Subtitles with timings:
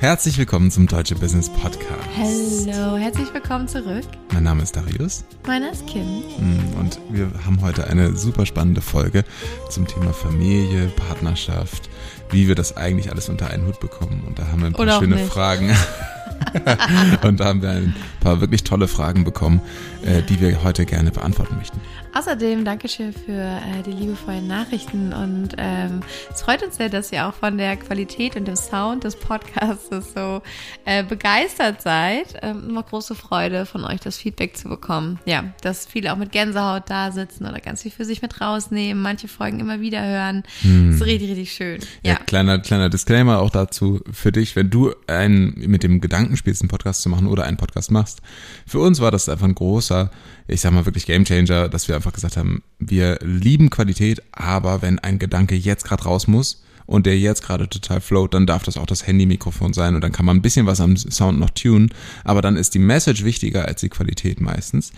[0.00, 1.88] Herzlich willkommen zum Deutsche Business Podcast.
[2.14, 4.04] Hallo, herzlich willkommen zurück.
[4.34, 6.02] Mein Name ist Darius Meiner ist Kim.
[6.02, 9.24] mm, und wir haben heute eine super spannende Folge
[9.70, 11.88] zum Thema Familie, Partnerschaft,
[12.30, 14.22] wie wir das eigentlich alles unter einen Hut bekommen.
[14.26, 15.16] Und da haben wir ein paar Oder schöne.
[15.26, 15.74] Fragen.
[17.22, 19.60] und da haben wir ein paar wirklich tolle Fragen bekommen,
[20.04, 21.80] äh, die wir heute gerne beantworten möchten.
[22.16, 26.00] Außerdem Dankeschön für äh, die liebevollen Nachrichten und ähm,
[26.32, 29.90] es freut uns sehr, dass ihr auch von der Qualität und dem Sound des Podcasts
[30.14, 30.40] so
[30.84, 32.34] äh, begeistert seid.
[32.40, 35.18] Ähm, immer große Freude von euch, das Feedback zu bekommen.
[35.24, 39.02] Ja, dass viele auch mit Gänsehaut da sitzen oder ganz viel für sich mit rausnehmen,
[39.02, 40.44] manche Folgen immer wieder hören.
[40.62, 41.80] Das ist richtig, richtig schön.
[42.04, 42.18] Ja, Ja.
[42.24, 46.68] kleiner, kleiner Disclaimer auch dazu für dich, wenn du einen, mit dem Gedanken spielst, einen
[46.68, 48.20] Podcast zu machen oder einen Podcast machst.
[48.66, 50.10] Für uns war das einfach ein großer,
[50.46, 54.98] ich sag mal wirklich Gamechanger, dass wir einfach gesagt haben, wir lieben Qualität, aber wenn
[54.98, 58.76] ein Gedanke jetzt gerade raus muss und der jetzt gerade total float, dann darf das
[58.76, 61.94] auch das Handy-Mikrofon sein und dann kann man ein bisschen was am Sound noch tunen,
[62.24, 64.92] aber dann ist die Message wichtiger als die Qualität meistens.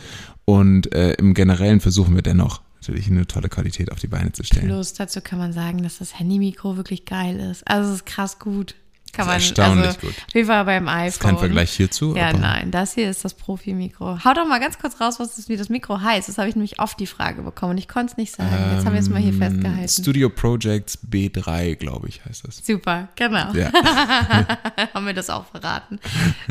[0.44, 4.42] Und äh, im Generellen versuchen wir dennoch natürlich eine tolle Qualität auf die Beine zu
[4.42, 4.66] stellen.
[4.66, 7.66] Plus dazu kann man sagen, dass das Handy-Mikro wirklich geil ist.
[7.68, 8.74] Also es ist krass gut.
[9.16, 10.14] Kann man, erstaunlich also, gut.
[10.34, 11.06] Jeden Fall beim iPhone.
[11.08, 12.14] ist kein Vergleich hierzu.
[12.14, 14.24] Ja, nein, das hier ist das Profi-Mikro.
[14.24, 16.28] Hau doch mal ganz kurz raus, was das, wie das Mikro heißt.
[16.28, 18.50] Das habe ich nämlich oft die Frage bekommen und ich konnte es nicht sagen.
[18.74, 20.02] Jetzt haben wir es mal hier Ähm, festgehalten.
[20.02, 22.58] Studio Projects B3, glaube ich, heißt das.
[22.64, 23.52] Super, genau.
[23.54, 23.70] Ja.
[24.94, 25.98] haben wir das auch verraten.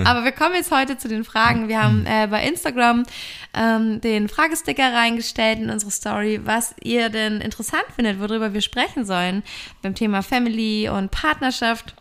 [0.03, 1.67] Aber wir kommen jetzt heute zu den Fragen.
[1.67, 3.03] Wir haben äh, bei Instagram
[3.53, 9.05] ähm, den Fragesticker reingestellt in unsere Story, was ihr denn interessant findet, worüber wir sprechen
[9.05, 9.43] sollen
[9.81, 11.95] beim Thema Family und Partnerschaft.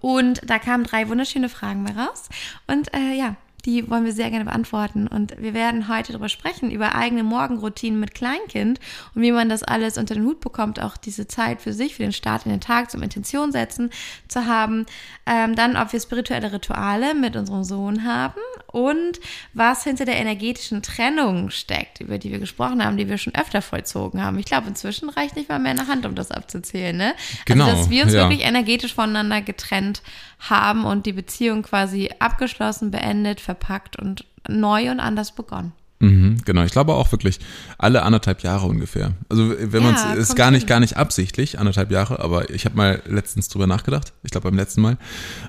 [0.00, 2.28] Und da kamen drei wunderschöne Fragen bei raus.
[2.66, 5.06] Und äh, ja, die wollen wir sehr gerne beantworten.
[5.06, 8.80] Und wir werden heute darüber sprechen, über eigene Morgenroutinen mit Kleinkind
[9.14, 12.02] und wie man das alles unter den Hut bekommt, auch diese Zeit für sich, für
[12.02, 13.90] den Start in den Tag zum Intention setzen
[14.28, 14.86] zu haben.
[15.26, 19.20] Ähm, dann, ob wir spirituelle Rituale mit unserem Sohn haben und
[19.52, 23.62] was hinter der energetischen Trennung steckt, über die wir gesprochen haben, die wir schon öfter
[23.62, 24.38] vollzogen haben.
[24.38, 26.96] Ich glaube, inzwischen reicht nicht mal mehr eine Hand, um das abzuzählen.
[26.96, 27.14] Ne?
[27.44, 28.28] Genau, Also, dass wir uns ja.
[28.28, 30.02] wirklich energetisch voneinander getrennt
[30.38, 35.72] haben und die Beziehung quasi abgeschlossen, beendet, verpackt und neu und anders begonnen.
[36.02, 37.40] Mhm, genau, ich glaube auch wirklich
[37.76, 39.12] alle anderthalb Jahre ungefähr.
[39.28, 40.68] Also wenn man Ja, es ist gar nicht hin.
[40.68, 44.56] gar nicht absichtlich anderthalb Jahre, aber ich habe mal letztens drüber nachgedacht, ich glaube beim
[44.56, 44.96] letzten Mal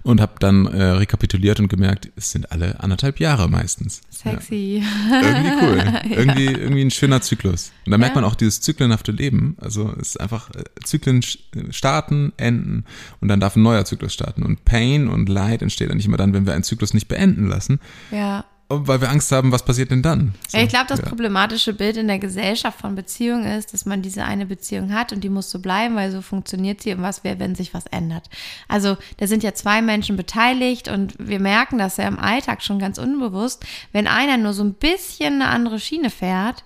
[0.03, 4.01] und habe dann äh, rekapituliert und gemerkt, es sind alle anderthalb Jahre meistens.
[4.09, 4.83] Sexy.
[5.09, 7.71] Ja, irgendwie cool, irgendwie irgendwie ein schöner Zyklus.
[7.85, 8.21] Und da merkt Ja.
[8.21, 9.55] man auch dieses zyklenhafte Leben.
[9.61, 11.21] Also es ist einfach äh, Zyklen
[11.69, 12.83] starten, enden
[13.21, 14.43] und dann darf ein neuer Zyklus starten.
[14.43, 17.47] Und Pain und Leid entsteht dann nicht immer dann, wenn wir einen Zyklus nicht beenden
[17.47, 17.79] lassen,
[18.11, 18.43] Ja.
[18.87, 20.33] Weil wir Angst haben, was passiert denn dann?
[20.47, 21.05] So, ich glaube, das ja.
[21.05, 25.23] problematische Bild in der Gesellschaft von Beziehungen ist, dass man diese eine Beziehung hat und
[25.23, 28.29] die muss so bleiben, weil so funktioniert sie und was wäre, wenn sich was ändert.
[28.67, 32.79] Also da sind ja zwei Menschen beteiligt und wir merken das ja im Alltag schon
[32.79, 36.63] ganz unbewusst, wenn einer nur so ein bisschen eine andere Schiene fährt,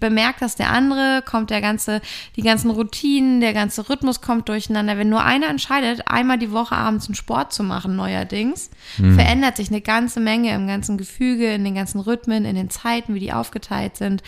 [0.00, 2.00] bemerkt das der andere, kommt der ganze,
[2.36, 4.98] die ganzen Routinen, der ganze Rhythmus kommt durcheinander.
[4.98, 8.70] Wenn nur einer entscheidet, einmal die Woche abends einen Sport zu machen, neuerdings,
[9.14, 13.14] verändert sich eine ganze Menge im ganzen Gefüge, in den ganzen Rhythmen, in den Zeiten,
[13.14, 14.22] wie die aufgeteilt sind.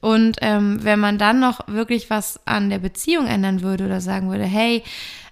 [0.00, 4.30] Und ähm, wenn man dann noch wirklich was an der Beziehung ändern würde oder sagen
[4.30, 4.82] würde, hey,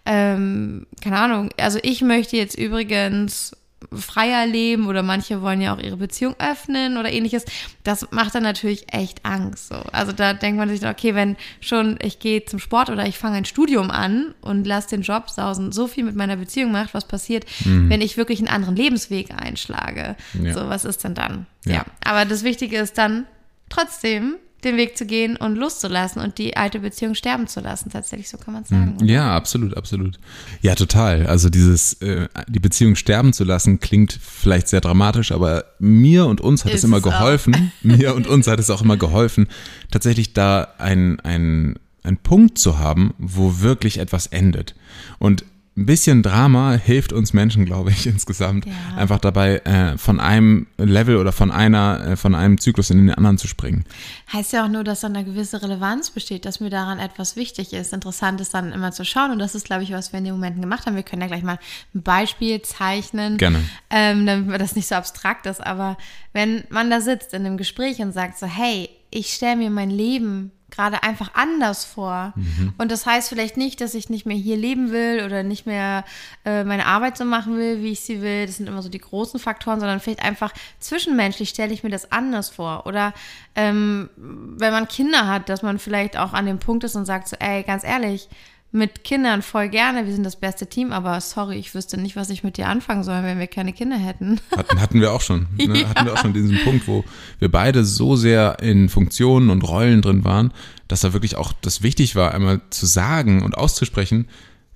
[0.06, 3.53] ähm, keine Ahnung, also ich möchte jetzt übrigens
[3.93, 7.45] freier leben oder manche wollen ja auch ihre Beziehung öffnen oder ähnliches.
[7.83, 9.69] Das macht dann natürlich echt Angst.
[9.69, 9.77] So.
[9.93, 13.37] Also da denkt man sich, okay, wenn schon ich gehe zum Sport oder ich fange
[13.37, 17.06] ein Studium an und lasse den Job sausen, so viel mit meiner Beziehung macht, was
[17.06, 20.17] passiert, wenn ich wirklich einen anderen Lebensweg einschlage.
[20.41, 20.55] Ja.
[20.55, 21.47] So, was ist denn dann?
[21.65, 21.72] Ja.
[21.72, 21.84] ja.
[22.05, 23.27] Aber das Wichtige ist dann
[23.69, 27.91] trotzdem den Weg zu gehen und loszulassen und die alte Beziehung sterben zu lassen.
[27.91, 28.97] Tatsächlich, so kann man sagen.
[28.97, 29.06] oder?
[29.06, 30.19] Ja, absolut, absolut.
[30.60, 31.26] Ja, total.
[31.26, 36.41] Also dieses, äh, die Beziehung sterben zu lassen, klingt vielleicht sehr dramatisch, aber mir und
[36.41, 37.10] uns hat es Ist immer es auch.
[37.10, 39.48] geholfen, mir und uns hat es auch immer geholfen,
[39.91, 44.75] tatsächlich da ein, ein, ein Punkt zu haben, wo wirklich etwas endet.
[45.19, 45.44] Und
[45.80, 48.72] ein bisschen Drama hilft uns Menschen, glaube ich, insgesamt, Ja.
[48.97, 53.15] einfach dabei, äh, von einem Level oder von einer, äh, von einem Zyklus in den
[53.15, 53.84] anderen zu springen.
[54.32, 57.72] Heißt ja auch nur, dass dann eine gewisse Relevanz besteht, dass mir daran etwas wichtig
[57.72, 57.92] ist.
[57.92, 60.34] Interessant ist dann immer zu schauen und das ist, glaube ich, was wir in den
[60.34, 60.94] Momenten gemacht haben.
[60.97, 61.59] Wir können ja gleich mal
[61.94, 63.60] ein Beispiel zeichnen, Gerne.
[63.88, 65.65] ähm, damit das nicht so abstrakt ist.
[65.66, 65.97] Aber
[66.34, 69.91] wenn man da sitzt in einem Gespräch und sagt so, hey, ich stelle mir mein
[69.91, 72.33] Leben gerade einfach anders vor.
[72.78, 76.04] Und das heißt vielleicht nicht, dass ich nicht mehr hier leben will oder nicht mehr
[76.45, 78.47] äh, meine Arbeit so machen will, wie ich sie will.
[78.47, 82.12] Das sind immer so die großen Faktoren, sondern vielleicht einfach zwischenmenschlich stelle ich mir das
[82.12, 82.86] anders vor.
[82.86, 83.12] Oder
[83.54, 87.28] ähm, wenn man Kinder hat, dass man vielleicht auch an dem Punkt ist und sagt
[87.28, 88.28] so, ey, ganz ehrlich,
[88.72, 92.31] mit Kindern voll gerne, wir sind das beste Team, aber sorry, ich wüsste nicht, was
[92.31, 94.41] ich mit dir anfangen soll, wenn wir keine Kinder hätten.
[94.57, 95.47] Hatten, hatten wir auch schon.
[95.57, 95.81] Ne?
[95.81, 95.89] Ja.
[95.89, 97.05] Hatten wir auch schon diesen Punkt, wo
[97.39, 100.53] wir beide so sehr in Funktionen und Rollen drin waren,
[100.89, 104.27] dass da wirklich auch das wichtig war, einmal zu sagen und auszusprechen,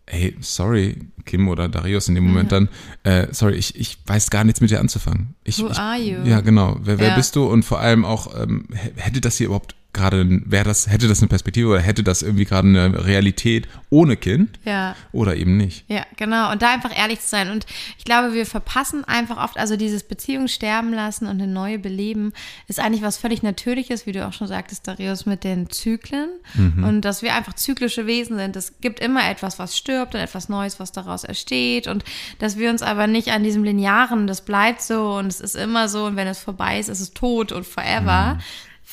[0.07, 2.69] ey, sorry, Kim oder Darius in dem Moment mhm.
[3.05, 5.35] dann, äh, sorry, ich, ich weiß gar nichts mit dir anzufangen.
[5.45, 6.19] Ich, Who are you?
[6.25, 6.79] Ja, genau.
[6.83, 7.17] Wer, wer ja.
[7.17, 7.45] bist du?
[7.47, 11.29] Und vor allem auch, ähm, hätte das hier überhaupt gerade, wäre das, hätte das eine
[11.29, 14.59] Perspektive oder hätte das irgendwie gerade eine Realität ohne Kind?
[14.65, 14.97] Ja.
[15.13, 15.85] Oder eben nicht.
[15.89, 16.53] Ja, genau.
[16.53, 17.51] Und da einfach ehrlich zu sein.
[17.51, 17.65] Und
[17.97, 22.33] ich glaube, wir verpassen einfach oft, also dieses Beziehung sterben lassen und eine neue beleben,
[22.69, 26.29] ist eigentlich was völlig Natürliches, wie du auch schon sagtest, Darius, mit den Zyklen.
[26.55, 26.85] Mhm.
[26.85, 28.57] Und dass wir einfach zyklische Wesen sind.
[28.57, 31.87] Es gibt immer etwas, was stirbt und etwas Neues, was daraus entsteht.
[31.87, 32.05] Und
[32.41, 35.89] dass wir uns aber nicht an diesem Linearen, das bleibt so und es ist immer
[35.89, 38.35] so und wenn es vorbei ist, ist es tot und forever.
[38.35, 38.41] Mhm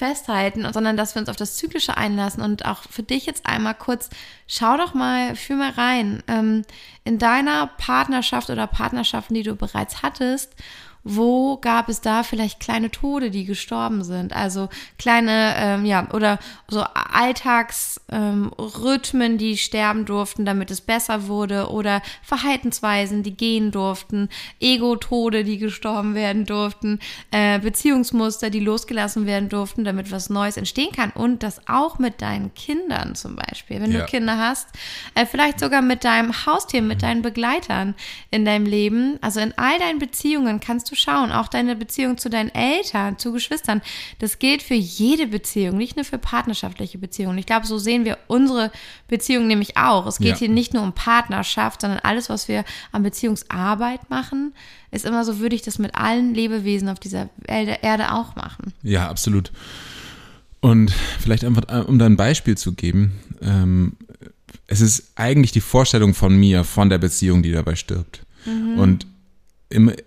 [0.02, 3.76] festhalten, sondern dass wir uns auf das Zyklische einlassen und auch für dich jetzt einmal
[3.76, 4.10] kurz,
[4.48, 6.64] schau doch mal, fühl mal rein, ähm,
[7.04, 10.56] in deiner Partnerschaft oder Partnerschaften, die du bereits hattest
[11.04, 14.34] wo gab es da vielleicht kleine Tode, die gestorben sind?
[14.34, 14.70] Also
[15.00, 16.38] kleine, ähm, ja, oder
[16.68, 24.30] so Alltagsrhythmen, ähm, die sterben durften, damit es besser wurde, oder Verhaltensweisen, die gehen durften,
[24.60, 27.00] Ego-Tode, die gestorben werden durften,
[27.32, 31.10] äh, Beziehungsmuster, die losgelassen werden durften, damit was Neues entstehen kann.
[31.12, 34.02] Und das auch mit deinen Kindern zum Beispiel, wenn ja.
[34.02, 34.68] du Kinder hast,
[35.16, 37.96] äh, vielleicht sogar mit deinem Haustier, mit deinen Begleitern
[38.30, 39.18] in deinem Leben.
[39.22, 41.32] Also in all deinen Beziehungen kannst du du schauen.
[41.32, 43.82] Auch deine Beziehung zu deinen Eltern, zu Geschwistern.
[44.20, 47.38] Das gilt für jede Beziehung, nicht nur für partnerschaftliche Beziehungen.
[47.38, 48.72] Ich glaube, so sehen wir unsere
[49.08, 50.06] Beziehung nämlich auch.
[50.08, 50.38] Es geht ja.
[50.38, 54.54] hier nicht nur um Partnerschaft, sondern alles, was wir an Beziehungsarbeit machen,
[54.92, 58.74] ist immer so, würde ich das mit allen Lebewesen auf dieser Erde auch machen.
[58.84, 59.52] Ja, absolut.
[60.60, 63.94] Und vielleicht einfach, äh, um da ein Beispiel zu geben, ähm,
[64.68, 68.22] es ist eigentlich die Vorstellung von mir, von der Beziehung, die dabei stirbt.
[68.46, 68.80] Mhm.
[68.80, 69.08] Und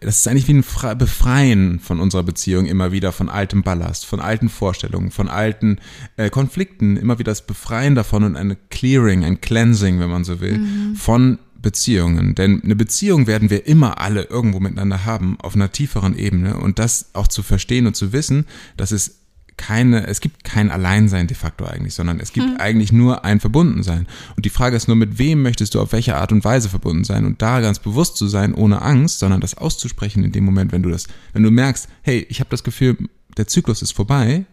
[0.00, 4.20] das ist eigentlich wie ein Befreien von unserer Beziehung immer wieder von altem Ballast, von
[4.20, 5.78] alten Vorstellungen, von alten
[6.16, 10.40] äh, Konflikten, immer wieder das Befreien davon und eine Clearing, ein Cleansing, wenn man so
[10.40, 10.96] will, mhm.
[10.96, 12.34] von Beziehungen.
[12.34, 16.58] Denn eine Beziehung werden wir immer alle irgendwo miteinander haben, auf einer tieferen Ebene.
[16.58, 18.46] Und das auch zu verstehen und zu wissen,
[18.76, 19.23] dass es
[19.56, 22.56] keine, es gibt kein Alleinsein de facto eigentlich, sondern es gibt hm.
[22.58, 24.06] eigentlich nur ein Verbundensein.
[24.36, 27.04] Und die Frage ist nur, mit wem möchtest du auf welche Art und Weise verbunden
[27.04, 27.24] sein?
[27.24, 30.82] Und da ganz bewusst zu sein, ohne Angst, sondern das auszusprechen in dem Moment, wenn
[30.82, 32.96] du das, wenn du merkst, hey, ich habe das Gefühl,
[33.36, 34.46] der Zyklus ist vorbei,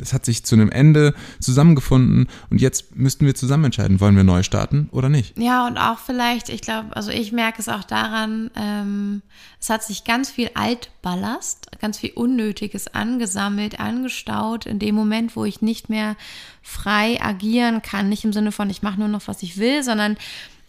[0.00, 4.24] es hat sich zu einem Ende zusammengefunden und jetzt müssten wir zusammen entscheiden, wollen wir
[4.24, 5.38] neu starten oder nicht.
[5.38, 9.22] Ja, und auch vielleicht, ich glaube, also ich merke es auch daran, ähm,
[9.60, 15.44] es hat sich ganz viel Altballast, ganz viel Unnötiges angesammelt, angestaut in dem Moment, wo
[15.44, 16.16] ich nicht mehr
[16.62, 20.16] frei agieren kann, nicht im Sinne von, ich mache nur noch, was ich will, sondern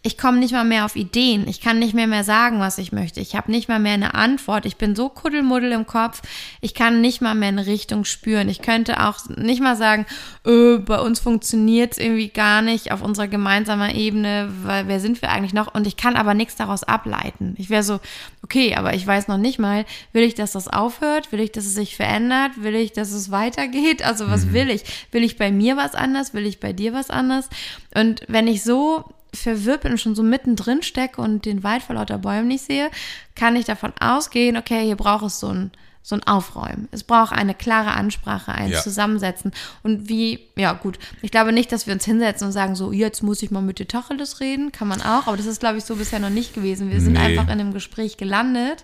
[0.04, 1.48] ich komme nicht mal mehr auf Ideen.
[1.48, 3.20] Ich kann nicht mehr mehr sagen, was ich möchte.
[3.20, 4.66] Ich habe nicht mal mehr eine Antwort.
[4.66, 6.24] Ich bin so kuddelmuddel im Kopf.
[6.60, 8.50] Ich kann nicht mal mehr eine Richtung spüren.
[8.50, 10.08] Ich könnte auch nicht mal sagen,
[10.44, 15.22] öh, bei uns funktioniert es irgendwie gar nicht auf unserer gemeinsamen Ebene, weil wer sind
[15.22, 15.74] wir eigentlich noch?
[15.74, 17.54] Und ich kann aber nichts daraus ableiten.
[17.60, 18.00] Ich wäre so,
[18.44, 21.32] okay, aber ich weiß noch nicht mal, will ich, dass das aufhört?
[21.32, 22.64] Will ich, dass es sich verändert?
[22.64, 24.02] Will ich, dass es weitergeht?
[24.04, 24.54] Also was mhm.
[24.54, 24.82] will ich?
[25.12, 26.34] Will ich bei mir was anders?
[26.34, 27.50] Will ich bei dir was anders?
[27.94, 31.96] Und wenn ich so verwirrt bin und schon so mittendrin stecke und den Wald vor
[31.96, 32.90] lauter Bäumen nicht sehe,
[33.36, 35.72] kann ich davon ausgehen, okay, hier braucht es so ein
[36.04, 36.88] so ein Aufräumen.
[36.92, 38.82] Es braucht eine klare Ansprache, ein ja.
[38.82, 39.52] Zusammensetzen.
[39.84, 43.22] Und wie, ja gut, ich glaube nicht, dass wir uns hinsetzen und sagen, so, jetzt
[43.22, 44.72] muss ich mal mit dir Tacheles reden.
[44.72, 46.90] Kann man auch, aber das ist, glaube ich, so bisher noch nicht gewesen.
[46.90, 47.20] Wir sind nee.
[47.20, 48.84] einfach in einem Gespräch gelandet,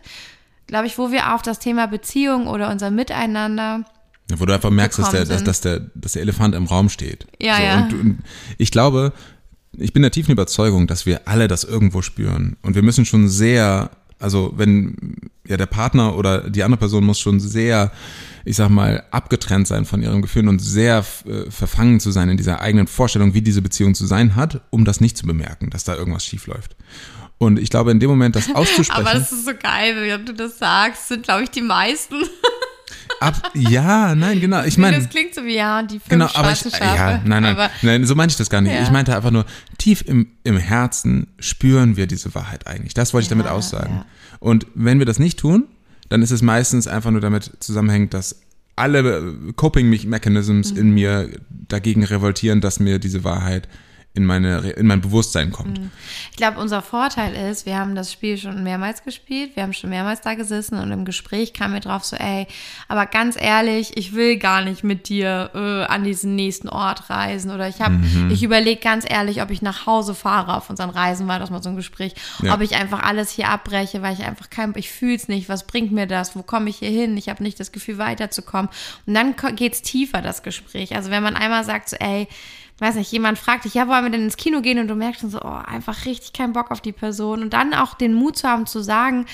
[0.68, 3.84] glaube ich, wo wir auf das Thema Beziehung oder unser Miteinander
[4.30, 7.26] wo du einfach merkst, dass der, dass, dass, der, dass der Elefant im Raum steht.
[7.40, 7.78] Ja, so, ja.
[7.78, 8.20] Und, und
[8.58, 9.14] ich glaube,
[9.78, 12.58] ich bin der tiefen Überzeugung, dass wir alle das irgendwo spüren.
[12.62, 15.16] Und wir müssen schon sehr, also wenn
[15.48, 17.92] ja der Partner oder die andere Person muss schon sehr,
[18.46, 22.38] ich sag mal, abgetrennt sein von ihrem Gefühl und sehr äh, verfangen zu sein in
[22.38, 25.84] dieser eigenen Vorstellung, wie diese Beziehung zu sein hat, um das nicht zu bemerken, dass
[25.84, 26.76] da irgendwas schief läuft.
[27.38, 29.06] Und ich glaube, in dem Moment das auszusprechen.
[29.08, 32.16] Aber das ist so geil, wenn du das sagst, sind, glaube ich, die meisten.
[33.20, 34.64] Ab, ja, nein, genau.
[34.64, 36.84] Ich meine, das klingt so wie ja, die fünf genau, aber ich, Schafe.
[36.84, 38.74] Ja, nein, nein, aber, nein, so meine ich das gar nicht.
[38.74, 38.84] Ja.
[38.84, 39.46] Ich meinte einfach nur,
[39.78, 42.94] tief im, im Herzen spüren wir diese Wahrheit eigentlich.
[42.94, 43.96] Das wollte ich damit aussagen.
[43.96, 44.06] Ja.
[44.40, 45.66] Und wenn wir das nicht tun,
[46.10, 48.40] dann ist es meistens einfach nur damit zusammenhängt, dass
[48.76, 50.78] alle Coping Mechanisms mhm.
[50.78, 53.68] in mir dagegen revoltieren, dass mir diese Wahrheit
[54.18, 55.80] in, meine, in mein Bewusstsein kommt.
[55.80, 55.92] Mhm.
[56.32, 59.92] Ich glaube, unser Vorteil ist, wir haben das Spiel schon mehrmals gespielt, wir haben schon
[59.92, 62.48] mehrmals da gesessen und im Gespräch kam mir drauf so, ey,
[62.88, 67.52] aber ganz ehrlich, ich will gar nicht mit dir äh, an diesen nächsten Ort reisen
[67.52, 68.32] oder ich habe, mhm.
[68.32, 71.62] ich überlege ganz ehrlich, ob ich nach Hause fahre auf unseren Reisen, war das mal
[71.62, 72.56] so ein Gespräch, ja.
[72.56, 75.68] ob ich einfach alles hier abbreche, weil ich einfach kein, ich fühle es nicht, was
[75.68, 78.72] bringt mir das, wo komme ich hier hin, ich habe nicht das Gefühl weiterzukommen
[79.06, 80.96] und dann geht es tiefer, das Gespräch.
[80.96, 82.28] Also wenn man einmal sagt so, ey,
[82.80, 84.80] weiß nicht, jemand fragt dich, ja, wollen wir denn ins Kino gehen?
[84.80, 87.42] Und du merkst schon so, oh, einfach richtig keinen Bock auf die Person.
[87.42, 89.26] Und dann auch den Mut zu haben zu sagen,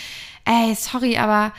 [0.46, 1.52] ey, sorry, aber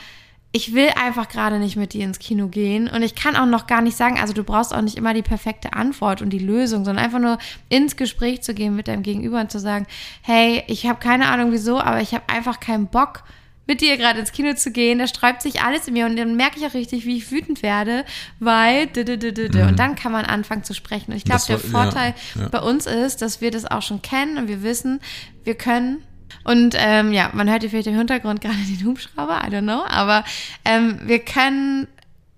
[0.56, 2.88] ich will einfach gerade nicht mit dir ins Kino gehen.
[2.88, 5.22] Und ich kann auch noch gar nicht sagen, also du brauchst auch nicht immer die
[5.22, 7.38] perfekte Antwort und die Lösung, sondern einfach nur
[7.68, 9.86] ins Gespräch zu gehen mit deinem Gegenüber und zu sagen,
[10.22, 13.24] hey, ich habe keine Ahnung wieso, aber ich habe einfach keinen Bock
[13.66, 16.36] mit dir gerade ins Kino zu gehen, da sträubt sich alles in mir und dann
[16.36, 18.04] merke ich auch richtig, wie ich wütend werde,
[18.38, 19.68] weil mhm.
[19.68, 21.12] und dann kann man anfangen zu sprechen.
[21.12, 22.48] Und ich glaube, der Vorteil ja, ja.
[22.48, 25.00] bei uns ist, dass wir das auch schon kennen und wir wissen,
[25.44, 26.02] wir können
[26.42, 29.84] und ähm, ja, man hört hier vielleicht im Hintergrund gerade den Hubschrauber, I don't know,
[29.86, 30.24] aber
[30.64, 31.88] ähm, wir können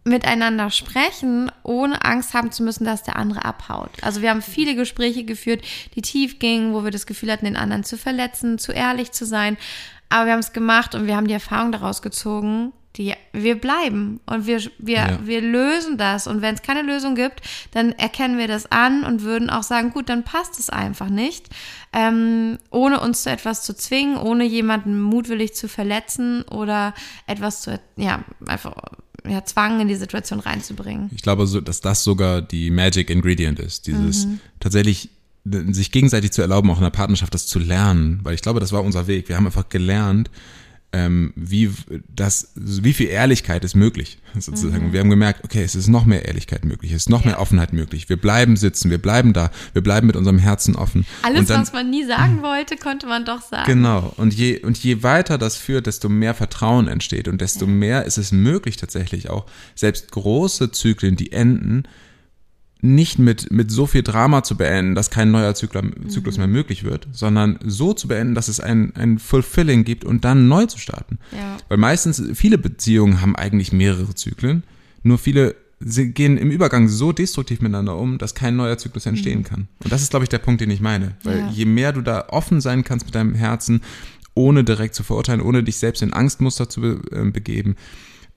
[0.06, 3.90] miteinander sprechen, ohne Angst haben zu müssen, dass der andere abhaut.
[4.02, 5.62] Also wir haben viele Gespräche geführt,
[5.96, 9.26] die tief gingen, wo wir das Gefühl hatten, den anderen zu verletzen, zu ehrlich zu
[9.26, 9.56] sein.
[10.08, 14.20] Aber wir haben es gemacht und wir haben die Erfahrung daraus gezogen, die, wir bleiben
[14.26, 15.18] und wir, wir, ja.
[15.22, 16.26] wir lösen das.
[16.26, 19.90] Und wenn es keine Lösung gibt, dann erkennen wir das an und würden auch sagen,
[19.90, 21.48] gut, dann passt es einfach nicht.
[21.92, 26.94] Ähm, ohne uns zu etwas zu zwingen, ohne jemanden mutwillig zu verletzen oder
[27.26, 28.74] etwas zu, ja, einfach
[29.28, 31.10] ja, Zwang in die Situation reinzubringen.
[31.14, 33.86] Ich glaube, so, dass das sogar die Magic Ingredient ist.
[33.86, 34.40] Dieses mhm.
[34.60, 35.10] tatsächlich
[35.72, 38.72] sich gegenseitig zu erlauben, auch in der Partnerschaft das zu lernen, weil ich glaube, das
[38.72, 39.28] war unser Weg.
[39.28, 40.30] Wir haben einfach gelernt,
[40.92, 41.70] ähm, wie
[42.14, 44.88] das, wie viel Ehrlichkeit ist möglich, sozusagen.
[44.88, 44.92] Mhm.
[44.92, 47.30] Wir haben gemerkt, okay, es ist noch mehr Ehrlichkeit möglich, es ist noch ja.
[47.30, 48.08] mehr Offenheit möglich.
[48.08, 51.04] Wir bleiben sitzen, wir bleiben da, wir bleiben mit unserem Herzen offen.
[51.22, 53.66] Alles, dann, was man nie sagen wollte, konnte man doch sagen.
[53.66, 54.14] Genau.
[54.16, 57.70] Und je, und je weiter das führt, desto mehr Vertrauen entsteht und desto ja.
[57.72, 61.82] mehr ist es möglich tatsächlich auch, selbst große Zyklen, die enden,
[62.82, 66.42] nicht mit, mit so viel Drama zu beenden, dass kein neuer Zyklus, Zyklus mhm.
[66.42, 70.48] mehr möglich wird, sondern so zu beenden, dass es ein, ein Fulfilling gibt und dann
[70.48, 71.18] neu zu starten.
[71.32, 71.56] Ja.
[71.68, 74.62] Weil meistens, viele Beziehungen haben eigentlich mehrere Zyklen,
[75.02, 79.40] nur viele sie gehen im Übergang so destruktiv miteinander um, dass kein neuer Zyklus entstehen
[79.40, 79.44] mhm.
[79.44, 79.68] kann.
[79.84, 81.16] Und das ist, glaube ich, der Punkt, den ich meine.
[81.22, 81.50] Weil ja.
[81.50, 83.82] je mehr du da offen sein kannst mit deinem Herzen,
[84.34, 87.76] ohne direkt zu verurteilen, ohne dich selbst in Angstmuster zu be äh, begeben,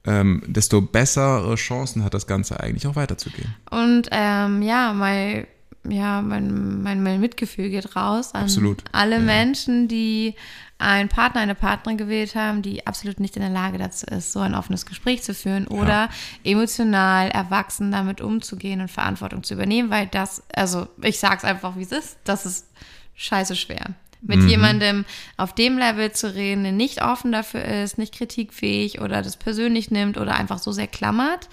[0.05, 3.53] ähm, desto bessere Chancen hat das Ganze eigentlich auch weiterzugehen.
[3.69, 5.47] Und ähm, ja, mein,
[5.87, 8.83] ja mein, mein, mein, Mitgefühl geht raus an absolut.
[8.91, 9.21] alle ja.
[9.21, 10.35] Menschen, die
[10.77, 14.39] einen Partner, eine Partnerin gewählt haben, die absolut nicht in der Lage dazu ist, so
[14.39, 16.09] ein offenes Gespräch zu führen oder ja.
[16.43, 21.75] emotional erwachsen damit umzugehen und Verantwortung zu übernehmen, weil das, also ich sage es einfach,
[21.75, 22.67] wie es ist, das ist
[23.15, 24.47] scheiße schwer mit mhm.
[24.49, 25.05] jemandem
[25.37, 29.91] auf dem Level zu reden, der nicht offen dafür ist, nicht kritikfähig oder das persönlich
[29.91, 31.47] nimmt oder einfach so sehr klammert,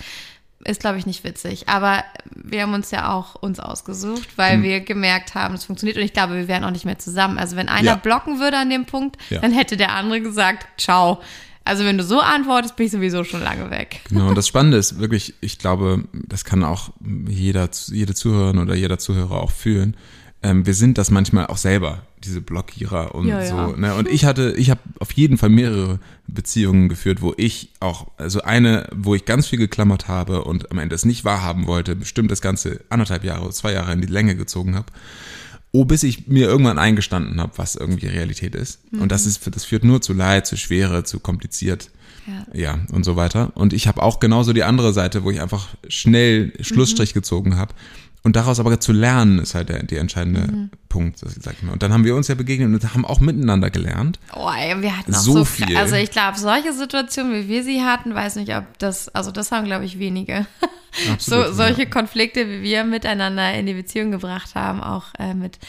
[0.64, 1.68] ist, glaube ich, nicht witzig.
[1.68, 2.02] Aber
[2.34, 4.62] wir haben uns ja auch uns ausgesucht, weil mhm.
[4.62, 7.38] wir gemerkt haben, es funktioniert und ich glaube, wir wären auch nicht mehr zusammen.
[7.38, 7.96] Also wenn einer ja.
[7.96, 9.40] blocken würde an dem Punkt, ja.
[9.40, 11.20] dann hätte der andere gesagt, ciao.
[11.64, 14.00] Also wenn du so antwortest, bin ich sowieso schon lange weg.
[14.08, 16.90] Genau, und das Spannende ist wirklich, ich glaube, das kann auch
[17.28, 19.96] jeder, jede Zuhörerin oder jeder Zuhörer auch fühlen.
[20.44, 23.56] Ähm, wir sind das manchmal auch selber diese Blockierer und ja, so.
[23.56, 23.76] Ja.
[23.76, 23.94] Ne?
[23.94, 28.42] Und ich hatte, ich habe auf jeden Fall mehrere Beziehungen geführt, wo ich auch, also
[28.42, 32.30] eine, wo ich ganz viel geklammert habe und am Ende es nicht wahrhaben wollte, bestimmt
[32.30, 34.86] das ganze anderthalb Jahre, zwei Jahre in die Länge gezogen habe.
[35.72, 38.80] Oh, bis ich mir irgendwann eingestanden habe, was irgendwie Realität ist.
[38.92, 39.02] Mhm.
[39.02, 41.90] Und das ist, das führt nur zu Leid, zu Schwere, zu kompliziert.
[42.26, 42.46] Ja.
[42.52, 43.52] ja, und so weiter.
[43.54, 47.20] Und ich habe auch genauso die andere Seite, wo ich einfach schnell Schlussstrich mhm.
[47.20, 47.72] gezogen habe
[48.26, 50.70] und daraus aber zu lernen, ist halt der, der entscheidende mhm.
[50.88, 51.72] Punkt, sag ich mal.
[51.72, 54.18] Und dann haben wir uns ja begegnet und haben auch miteinander gelernt.
[54.34, 55.76] Oh, ey, wir hatten so, so viel.
[55.76, 59.52] Also ich glaube, solche Situationen, wie wir sie hatten, weiß nicht, ob das, also das
[59.52, 60.44] haben, glaube ich, wenige.
[61.12, 61.88] Absolut, so, solche ja.
[61.88, 65.60] Konflikte, wie wir miteinander in die Beziehung gebracht haben, auch äh, mit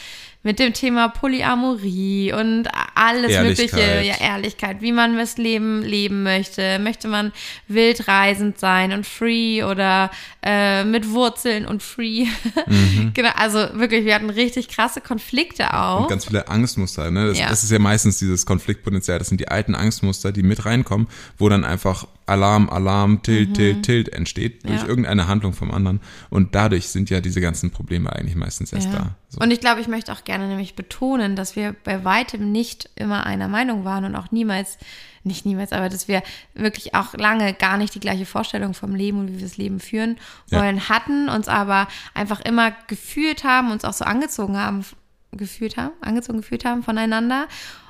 [0.44, 3.72] mit dem Thema Polyamorie und alles Ehrlichkeit.
[3.72, 6.78] mögliche, ja, Ehrlichkeit, wie man das Leben leben möchte.
[6.78, 7.32] Möchte man
[7.66, 10.10] wildreisend sein und free oder
[10.42, 12.26] äh, mit Wurzeln und free?
[12.66, 13.10] Mhm.
[13.14, 16.02] genau, also wirklich, wir hatten richtig krasse Konflikte auch.
[16.02, 17.26] Und ganz viele Angstmuster, ne?
[17.26, 17.48] Das, ja.
[17.48, 21.48] das ist ja meistens dieses Konfliktpotenzial, das sind die alten Angstmuster, die mit reinkommen, wo
[21.48, 23.54] dann einfach Alarm, Alarm, Tilt, mhm.
[23.54, 24.86] Tilt, Tilt entsteht durch ja.
[24.86, 26.00] irgendeine Handlung vom anderen.
[26.30, 28.92] Und dadurch sind ja diese ganzen Probleme eigentlich meistens erst ja.
[28.92, 29.16] da.
[29.28, 29.40] So.
[29.40, 33.24] Und ich glaube, ich möchte auch gerne nämlich betonen, dass wir bei weitem nicht immer
[33.24, 34.78] einer Meinung waren und auch niemals,
[35.24, 36.22] nicht niemals, aber dass wir
[36.54, 39.80] wirklich auch lange gar nicht die gleiche Vorstellung vom Leben und wie wir das Leben
[39.80, 40.16] führen
[40.50, 40.88] wollen ja.
[40.88, 44.84] hatten, uns aber einfach immer gefühlt haben, uns auch so angezogen haben
[45.32, 47.48] gefühlt haben, angezogen gefühlt haben voneinander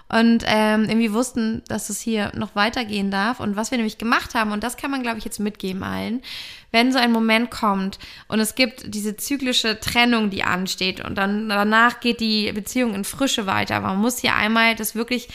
[0.09, 3.41] und ähm, irgendwie wussten, dass es hier noch weitergehen darf.
[3.41, 6.23] Und was wir nämlich gemacht haben, und das kann man, glaube ich, jetzt mitgeben allen,
[6.71, 11.49] wenn so ein Moment kommt und es gibt diese zyklische Trennung, die ansteht und dann
[11.49, 13.77] danach geht die Beziehung in Frische weiter.
[13.77, 15.29] Aber man muss hier einmal das wirklich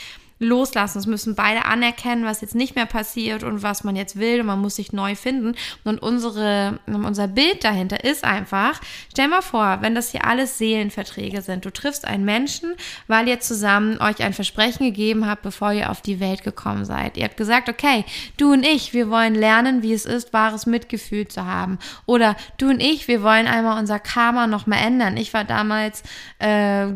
[0.43, 0.99] loslassen.
[0.99, 4.45] Es müssen beide anerkennen, was jetzt nicht mehr passiert und was man jetzt will und
[4.45, 5.55] man muss sich neu finden.
[5.83, 11.41] Und unsere, unser Bild dahinter ist einfach, stell mal vor, wenn das hier alles Seelenverträge
[11.41, 11.65] sind.
[11.65, 12.73] Du triffst einen Menschen,
[13.07, 17.17] weil ihr zusammen euch ein Versprechen gegeben habt, bevor ihr auf die Welt gekommen seid.
[17.17, 18.05] Ihr habt gesagt, okay,
[18.37, 21.79] du und ich, wir wollen lernen, wie es ist, wahres Mitgefühl zu haben.
[22.05, 25.17] Oder du und ich, wir wollen einmal unser Karma noch mal ändern.
[25.17, 26.03] Ich war damals
[26.39, 26.87] äh,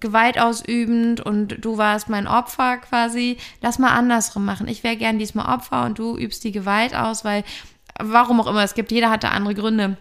[0.00, 3.36] Gewalt ausübend und du warst mein Opfer quasi.
[3.60, 4.68] Lass mal andersrum machen.
[4.68, 7.44] Ich wäre gern diesmal Opfer und du übst die Gewalt aus, weil
[8.00, 9.96] warum auch immer, es gibt, jeder hat da andere Gründe.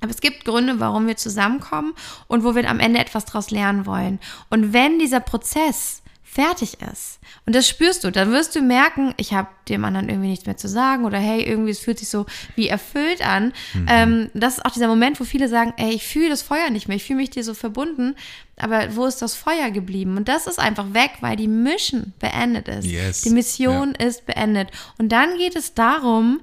[0.00, 1.94] Aber es gibt Gründe, warum wir zusammenkommen
[2.28, 4.20] und wo wir am Ende etwas daraus lernen wollen.
[4.50, 6.02] Und wenn dieser Prozess
[6.34, 7.20] fertig ist.
[7.46, 8.10] Und das spürst du.
[8.10, 11.44] Dann wirst du merken, ich habe dem anderen irgendwie nichts mehr zu sagen oder hey,
[11.44, 12.26] irgendwie es fühlt sich so
[12.56, 13.52] wie erfüllt an.
[13.72, 13.86] Mhm.
[13.88, 16.88] Ähm, das ist auch dieser Moment, wo viele sagen, ey, ich fühle das Feuer nicht
[16.88, 18.16] mehr, ich fühle mich dir so verbunden,
[18.56, 20.16] aber wo ist das Feuer geblieben?
[20.16, 22.84] Und das ist einfach weg, weil die Mission beendet ist.
[22.84, 23.22] Yes.
[23.22, 24.06] Die Mission ja.
[24.06, 24.70] ist beendet.
[24.98, 26.40] Und dann geht es darum,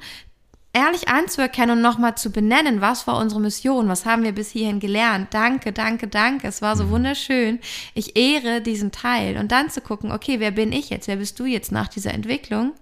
[0.74, 4.80] ehrlich anzuerkennen und nochmal zu benennen, was war unsere Mission, was haben wir bis hierhin
[4.80, 5.34] gelernt.
[5.34, 6.48] Danke, danke, danke.
[6.48, 6.92] Es war so mhm.
[6.92, 7.60] wunderschön.
[7.94, 9.38] Ich ehre diesen Teil.
[9.38, 11.08] Und dann zu gucken, okay, wer bin ich jetzt?
[11.08, 12.74] Wer bist du jetzt nach dieser Entwicklung?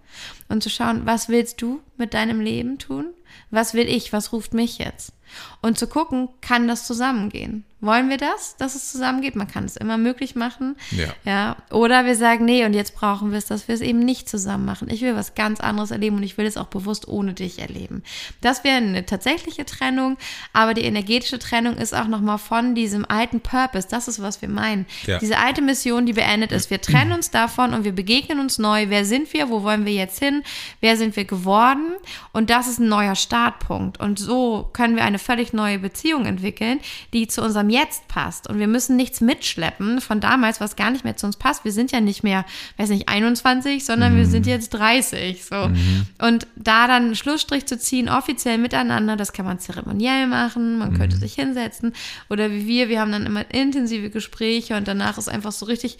[0.48, 3.08] Und zu schauen, was willst du mit deinem Leben tun?
[3.52, 4.14] Was will ich?
[4.14, 5.14] Was ruft mich jetzt?
[5.62, 7.66] Und zu gucken, kann das zusammengehen?
[7.82, 9.38] Wollen wir das, dass es zusammengeht?
[9.38, 10.76] Man kann es immer möglich machen.
[10.92, 11.08] Ja.
[11.24, 11.56] ja.
[11.72, 14.66] Oder wir sagen, nee, und jetzt brauchen wir es, dass wir es eben nicht zusammen
[14.66, 14.90] machen.
[14.90, 18.04] Ich will was ganz anderes erleben und ich will es auch bewusst ohne dich erleben.
[18.42, 20.18] Das wäre eine tatsächliche Trennung,
[20.52, 23.88] aber die energetische Trennung ist auch nochmal von diesem alten Purpose.
[23.90, 24.86] Das ist, was wir meinen.
[25.08, 25.20] Ja.
[25.20, 26.70] Diese alte Mission, die beendet ist.
[26.70, 28.90] Wir trennen uns davon und wir begegnen uns neu.
[28.90, 29.50] Wer sind wir?
[29.50, 30.44] Wo wollen wir jetzt hin?
[30.82, 31.94] Wer sind wir geworden?
[32.34, 34.02] Und das ist ein neuer Startpunkt.
[34.02, 36.80] Und so können wir eine völlig neue Beziehung entwickeln,
[37.14, 38.50] die zu unserem Jetzt passt.
[38.50, 41.66] Und wir müssen nichts mitschleppen von damals, was gar nicht mehr zu uns passt.
[41.66, 42.46] Wir sind ja nicht mehr,
[42.78, 44.18] weiß nicht, 21, sondern mhm.
[44.18, 45.44] wir sind jetzt 30.
[45.44, 45.68] So.
[45.68, 46.08] Mhm.
[46.20, 50.94] Und da dann einen Schlussstrich zu ziehen, offiziell miteinander, das kann man zeremoniell machen, man
[50.94, 50.98] mhm.
[50.98, 51.94] könnte sich hinsetzen.
[52.30, 55.98] Oder wie wir, wir haben dann immer intensive Gespräche und danach ist einfach so richtig.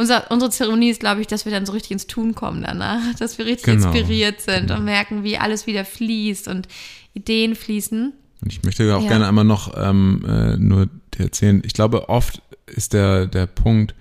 [0.00, 3.00] Unser, unsere Zeremonie ist, glaube ich, dass wir dann so richtig ins Tun kommen danach,
[3.18, 3.90] dass wir richtig genau.
[3.90, 6.68] inspiriert sind und merken, wie alles wieder fließt und
[7.14, 8.12] Ideen fließen.
[8.40, 9.08] Und ich möchte auch ja.
[9.08, 13.94] gerne einmal noch ähm, äh, nur dir erzählen, ich glaube, oft ist der, der Punkt,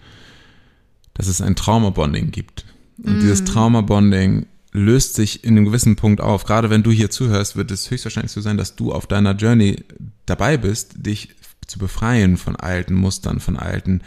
[1.13, 2.65] dass es ein Trauma-Bonding gibt.
[3.03, 3.21] Und mm.
[3.21, 6.43] dieses Trauma-Bonding löst sich in einem gewissen Punkt auf.
[6.43, 9.83] Gerade wenn du hier zuhörst, wird es höchstwahrscheinlich so sein, dass du auf deiner Journey
[10.25, 11.29] dabei bist, dich
[11.65, 14.01] zu befreien von alten Mustern, von alten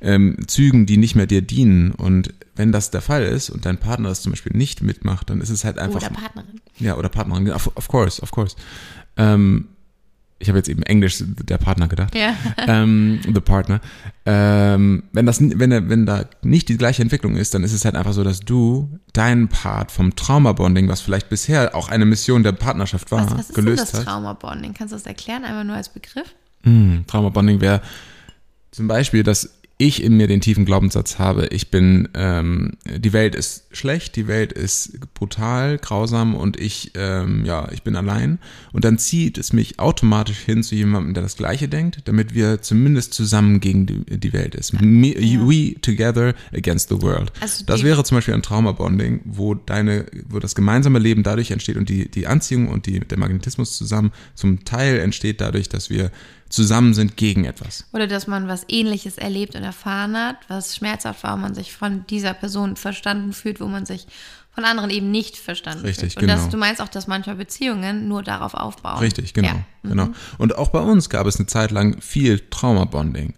[0.00, 1.90] ähm, Zügen, die nicht mehr dir dienen.
[1.92, 5.40] Und wenn das der Fall ist und dein Partner das zum Beispiel nicht mitmacht, dann
[5.40, 6.00] ist es halt einfach.
[6.02, 6.60] Oder Partnerin.
[6.78, 7.50] Ja, oder Partnerin.
[7.50, 8.56] Of, of course, of course.
[9.16, 9.68] Ähm,
[10.40, 12.14] ich habe jetzt eben Englisch der Partner gedacht.
[12.14, 12.34] Ja.
[12.66, 13.80] Ähm, the Partner.
[14.24, 17.94] Ähm, wenn das, wenn, wenn da nicht die gleiche Entwicklung ist, dann ist es halt
[17.94, 22.52] einfach so, dass du deinen Part vom Trauma-Bonding, was vielleicht bisher auch eine Mission der
[22.52, 24.72] Partnerschaft war, was, was ist gelöst denn das Trauma-Bonding?
[24.72, 26.34] Kannst du das erklären, einmal nur als Begriff?
[26.62, 27.82] Mm, Trauma-Bonding wäre
[28.70, 33.34] zum Beispiel, dass ich in mir den tiefen Glaubenssatz habe, ich bin, ähm, die Welt
[33.34, 38.38] ist schlecht, die Welt ist brutal, grausam und ich, ähm, ja, ich bin allein.
[38.72, 42.60] Und dann zieht es mich automatisch hin zu jemandem, der das Gleiche denkt, damit wir
[42.60, 44.78] zumindest zusammen gegen die, die Welt ist.
[44.82, 45.48] Me, ja.
[45.48, 47.32] We together against the world.
[47.40, 51.78] Also das wäre zum Beispiel ein Trauma-Bonding, wo deine, wo das gemeinsame Leben dadurch entsteht
[51.78, 56.10] und die, die Anziehung und die, der Magnetismus zusammen zum Teil entsteht dadurch, dass wir
[56.50, 57.86] zusammen sind gegen etwas.
[57.92, 61.72] Oder dass man was Ähnliches erlebt und erfahren hat, was schmerzhaft war, und man sich
[61.72, 64.06] von dieser Person verstanden fühlt, wo man sich
[64.52, 66.24] von anderen eben nicht verstanden Richtig, fühlt.
[66.24, 66.34] Und genau.
[66.34, 68.98] das, du meinst auch, dass manchmal Beziehungen nur darauf aufbauen.
[68.98, 69.48] Richtig, genau.
[69.48, 69.64] Ja.
[69.84, 70.06] genau.
[70.06, 70.14] Mhm.
[70.38, 73.34] Und auch bei uns gab es eine Zeit lang viel Trauma-Bonding.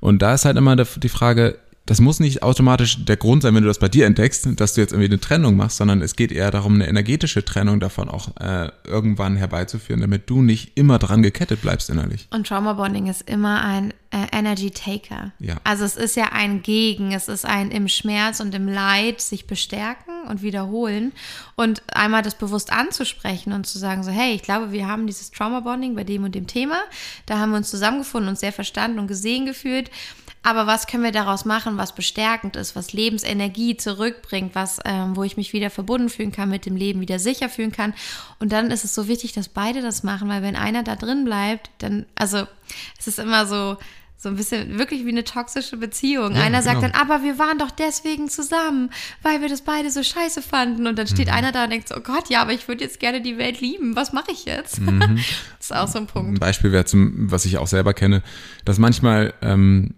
[0.00, 3.62] Und da ist halt immer die Frage, das muss nicht automatisch der Grund sein, wenn
[3.62, 6.32] du das bei dir entdeckst, dass du jetzt irgendwie eine Trennung machst, sondern es geht
[6.32, 11.22] eher darum, eine energetische Trennung davon auch äh, irgendwann herbeizuführen, damit du nicht immer dran
[11.22, 12.26] gekettet bleibst innerlich.
[12.30, 15.32] Und Trauma Bonding ist immer ein äh, Energy Taker.
[15.38, 15.56] Ja.
[15.62, 19.46] Also es ist ja ein Gegen, es ist ein im Schmerz und im Leid sich
[19.46, 21.12] bestärken und wiederholen
[21.54, 25.30] und einmal das bewusst anzusprechen und zu sagen so, hey, ich glaube, wir haben dieses
[25.30, 26.78] Trauma Bonding bei dem und dem Thema,
[27.26, 29.90] da haben wir uns zusammengefunden und sehr verstanden und gesehen gefühlt
[30.46, 35.24] aber was können wir daraus machen, was bestärkend ist, was Lebensenergie zurückbringt, was, ähm, wo
[35.24, 37.94] ich mich wieder verbunden fühlen kann, mit dem Leben wieder sicher fühlen kann.
[38.38, 41.24] Und dann ist es so wichtig, dass beide das machen, weil wenn einer da drin
[41.24, 42.46] bleibt, dann, also
[42.98, 43.76] es ist immer so,
[44.18, 46.34] So ein bisschen wirklich wie eine toxische Beziehung.
[46.36, 46.90] Ja, einer sagt genau.
[46.90, 48.88] dann, aber wir waren doch deswegen zusammen,
[49.22, 50.86] weil wir das beide so scheiße fanden.
[50.86, 51.34] Und dann steht Mhm.
[51.34, 53.60] einer da und denkt so, oh Gott, ja, aber ich würde jetzt gerne die Welt
[53.60, 53.94] lieben.
[53.94, 54.80] Was mache ich jetzt?
[54.80, 55.00] Mhm.
[55.58, 56.40] das ist auch so ein Ein Punkt.
[56.40, 58.22] Beispiel wäre zum, was ich auch selber kenne,
[58.64, 59.94] dass manchmal, ähm,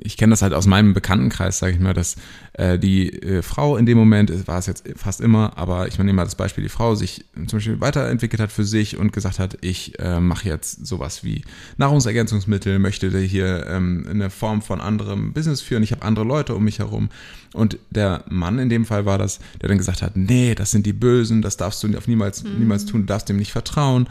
[0.00, 2.16] ich kenne das halt aus meinem Bekanntenkreis, sage ich mal, dass
[2.52, 6.12] äh, die äh, Frau in dem Moment, war es jetzt fast immer, aber ich nehme
[6.12, 9.58] mal das Beispiel, die Frau sich zum Beispiel weiterentwickelt hat für sich und gesagt hat,
[9.60, 11.42] ich äh, mache jetzt sowas wie
[11.76, 16.64] Nahrungsergänzungsmittel, möchte hier ähm, eine Form von anderem Business führen, ich habe andere Leute um
[16.64, 17.08] mich herum.
[17.52, 20.86] Und der Mann in dem Fall war das, der dann gesagt hat, nee, das sind
[20.86, 24.08] die Bösen, das darfst du auf niemals, niemals tun, du darfst dem nicht vertrauen,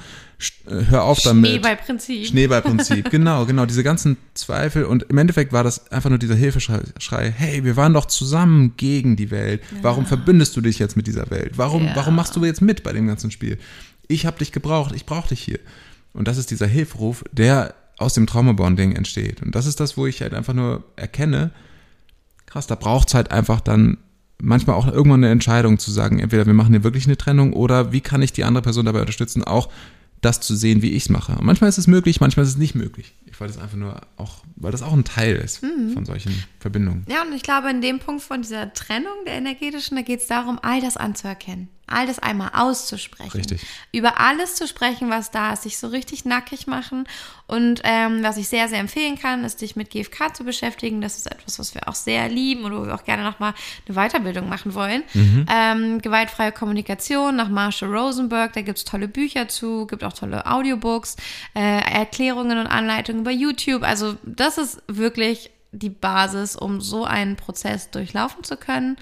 [0.65, 1.49] hör auf damit.
[1.51, 2.27] Schneeballprinzip.
[2.27, 6.81] Schneeballprinzip, genau, genau, diese ganzen Zweifel und im Endeffekt war das einfach nur dieser Hilfeschrei,
[6.99, 11.07] Schrei, hey, wir waren doch zusammen gegen die Welt, warum verbündest du dich jetzt mit
[11.07, 11.95] dieser Welt, warum, Ja.
[11.95, 13.57] warum machst du jetzt mit bei dem ganzen Spiel?
[14.07, 15.59] Ich habe dich gebraucht, ich brauche dich hier.
[16.13, 20.07] Und das ist dieser Hilferuf, der aus dem Traumabonding entsteht und das ist das, wo
[20.07, 21.51] ich halt einfach nur erkenne,
[22.45, 23.97] krass, da braucht es halt einfach dann
[24.41, 27.91] manchmal auch irgendwann eine Entscheidung zu sagen, entweder wir machen hier wirklich eine Trennung oder
[27.93, 29.69] wie kann ich die andere Person dabei unterstützen, auch
[30.25, 31.33] das zu sehen, wie ich es mache.
[31.33, 33.13] Und manchmal ist es möglich, manchmal ist es nicht möglich.
[33.33, 37.03] Ich wollte es einfach nur auch, weil das auch ein Teil ist von solchen Verbindungen.
[37.09, 40.27] Ja, und ich glaube, in dem Punkt von dieser Trennung der energetischen, da geht es
[40.27, 41.69] darum, all das anzuerkennen.
[41.85, 43.35] All das einmal auszusprechen.
[43.35, 43.65] Richtig.
[43.91, 47.05] Über alles zu sprechen, was da ist, sich so richtig nackig machen.
[47.45, 51.01] Und ähm, was ich sehr, sehr empfehlen kann, ist, dich mit GFK zu beschäftigen.
[51.01, 53.53] Das ist etwas, was wir auch sehr lieben und wo wir auch gerne nochmal
[53.85, 55.03] eine Weiterbildung machen wollen.
[55.51, 60.45] Ähm, gewaltfreie Kommunikation nach Marshall Rosenberg, da gibt es tolle Bücher zu, gibt auch tolle
[60.45, 61.17] Audiobooks,
[61.53, 63.83] äh, Erklärungen und Anleitungen bei YouTube.
[63.83, 68.97] Also das ist wirklich die Basis, um so einen Prozess durchlaufen zu können.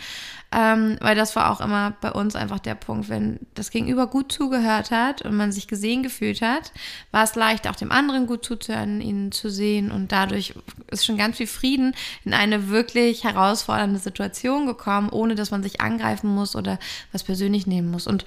[0.54, 4.34] Ähm, weil das war auch immer bei uns einfach der Punkt, wenn das Gegenüber gut
[4.34, 6.74] zugehört hat und man sich gesehen gefühlt hat,
[7.12, 10.54] war es leicht, auch dem anderen gut zuzuhören, ihn zu sehen und dadurch
[10.88, 15.80] ist schon ganz viel Frieden in eine wirklich herausfordernde Situation gekommen, ohne dass man sich
[15.80, 16.80] angreifen muss oder
[17.14, 18.06] was persönlich nehmen muss.
[18.06, 18.26] Und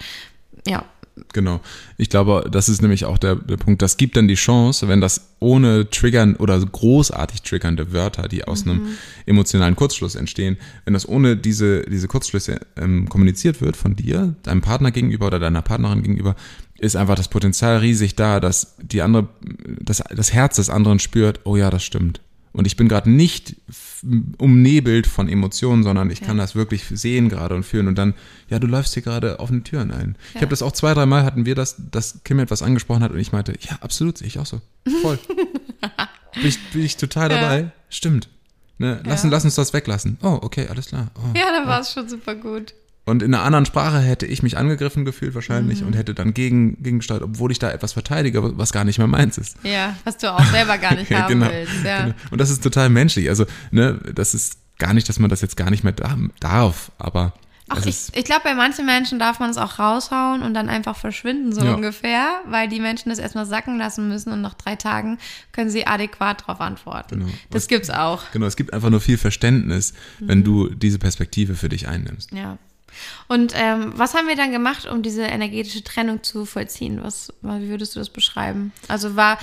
[0.67, 0.83] ja,
[1.33, 1.61] Genau.
[1.97, 3.83] Ich glaube, das ist nämlich auch der, der Punkt.
[3.83, 8.65] Das gibt dann die Chance, wenn das ohne triggern oder großartig triggernde Wörter, die aus
[8.65, 8.97] einem
[9.27, 14.61] emotionalen Kurzschluss entstehen, wenn das ohne diese, diese Kurzschlüsse ähm, kommuniziert wird von dir, deinem
[14.61, 16.35] Partner gegenüber oder deiner Partnerin gegenüber,
[16.79, 19.29] ist einfach das Potenzial riesig da, dass die andere,
[19.81, 22.21] das, das Herz des anderen spürt, oh ja, das stimmt.
[22.55, 23.57] Und ich bin gerade nicht
[24.39, 27.89] umnebelt von Emotionen, sondern ich kann das wirklich sehen gerade und fühlen.
[27.89, 28.15] Und dann,
[28.49, 30.17] ja, du läufst hier gerade offene Türen ein.
[30.35, 33.19] Ich habe das auch zwei, dreimal hatten wir das, dass Kim etwas angesprochen hat und
[33.19, 34.61] ich meinte, ja, absolut, sehe ich auch so.
[35.03, 35.19] Voll.
[36.35, 37.41] bin, ich, bin ich total Ja.
[37.41, 37.73] dabei.
[37.89, 38.29] Stimmt.
[38.79, 39.31] Ne, lass, Ja.
[39.31, 40.19] lass uns das weglassen.
[40.23, 41.11] Oh, okay, alles klar.
[41.17, 41.37] Oh.
[41.37, 42.73] ja, dann war es schon super gut.
[43.07, 45.89] Und in einer anderen Sprache hätte ich mich angegriffen gefühlt wahrscheinlich Mhm.
[45.89, 49.37] und hätte dann gegen, gegengesteuert, obwohl ich da etwas verteidige, was gar nicht mehr meins
[49.37, 49.57] ist.
[49.63, 51.85] Ja, was du auch selber gar nicht haben genau, willst.
[51.85, 52.03] Ja.
[52.05, 52.15] genau.
[52.31, 53.29] Und das ist total menschlich.
[53.29, 56.91] Also, ne, das ist gar nicht, dass man das jetzt gar nicht mehr da, darf,
[56.99, 57.35] aber
[57.69, 60.69] Ach, es ich, ich glaube, bei manchen Menschen darf man es auch raushauen und dann
[60.69, 61.75] einfach verschwinden, so Ja.
[61.75, 65.19] ungefähr, weil die Menschen das erstmal sacken lassen müssen und nach drei Tagen
[65.53, 67.21] können sie adäquat darauf antworten.
[67.21, 67.33] Genau.
[67.51, 68.31] Das gibt's auch.
[68.33, 70.45] genau, es gibt einfach nur viel Verständnis, wenn Mhm.
[70.45, 72.33] du diese Perspektive für dich einnimmst.
[72.33, 72.59] Ja.
[73.29, 77.01] Und ähm, was haben wir dann gemacht, um diese energetische Trennung zu vollziehen?
[77.03, 78.73] Was, wie würdest du das beschreiben?
[78.89, 79.39] Also war,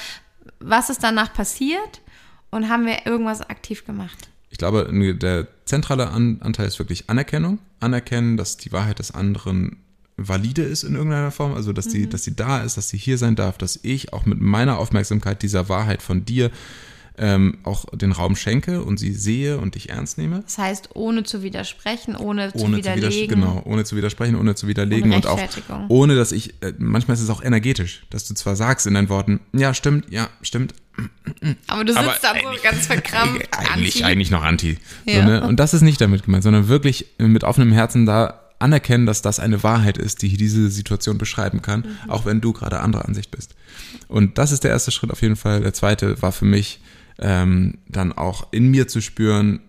[0.60, 2.02] was ist danach passiert
[2.50, 4.30] und haben wir irgendwas aktiv gemacht?
[4.50, 7.60] Ich glaube, der zentrale An Anteil ist wirklich Anerkennung.
[7.80, 9.78] Anerkennen, dass die Wahrheit des anderen
[10.18, 13.18] valide ist in irgendeiner Form, also dass die, dass sie da ist, dass sie hier
[13.18, 16.52] sein darf, dass ich auch mit meiner Aufmerksamkeit dieser Wahrheit von dir
[17.18, 20.42] ähm, auch den Raum schenke und sie sehe und dich ernst nehme.
[20.44, 23.02] Das heißt, ohne zu widersprechen, ohne, zu ohne zu, widerlegen.
[23.04, 25.40] widersprechen, genau, ohne zu widersprechen, ohne zu widerlegen und auch
[25.90, 29.10] ohne, dass ich, äh, manchmal ist es auch energetisch, dass du zwar sagst in deinen
[29.10, 30.74] Worten, ja, stimmt, ja, stimmt,
[31.68, 33.48] Aber du sitzt Aber dann so ganz verkrampft.
[33.58, 34.04] eigentlich, anti.
[34.04, 34.78] eigentlich noch anti.
[35.06, 35.22] Ja.
[35.22, 35.44] So, ne?
[35.48, 39.40] Und das ist nicht damit gemeint, sondern wirklich mit offenem Herzen da anerkennen, dass das
[39.40, 42.10] eine Wahrheit ist, die diese Situation beschreiben kann, Mhm.
[42.12, 43.56] auch wenn du gerade anderer Ansicht bist.
[44.08, 45.62] Und das ist der erste Schritt auf jeden Fall.
[45.62, 46.80] Der zweite war für mich
[47.22, 49.62] ähm, dann auch in mir zu spüren,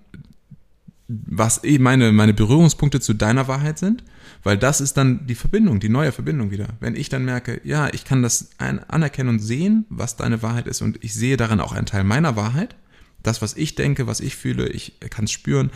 [1.09, 4.03] was eh meine, meine Berührungspunkte zu deiner Wahrheit sind,
[4.43, 6.69] weil das ist dann die Verbindung, die neue Verbindung wieder.
[6.81, 10.67] Wenn ich dann merke, ja, ich kann das ein, anerkennen und sehen, was deine Wahrheit
[10.67, 12.75] ist und ich sehe darin auch einen Teil meiner Wahrheit,
[13.23, 15.71] das, was ich denke, was ich fühle, ich kann es spüren,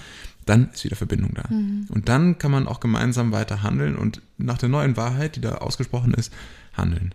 [0.46, 1.42] dann ist wieder Verbindung da.
[1.92, 5.56] Und dann kann man auch gemeinsam weiter handeln und nach der neuen Wahrheit, die da
[5.56, 6.32] ausgesprochen ist,
[6.72, 7.14] handeln.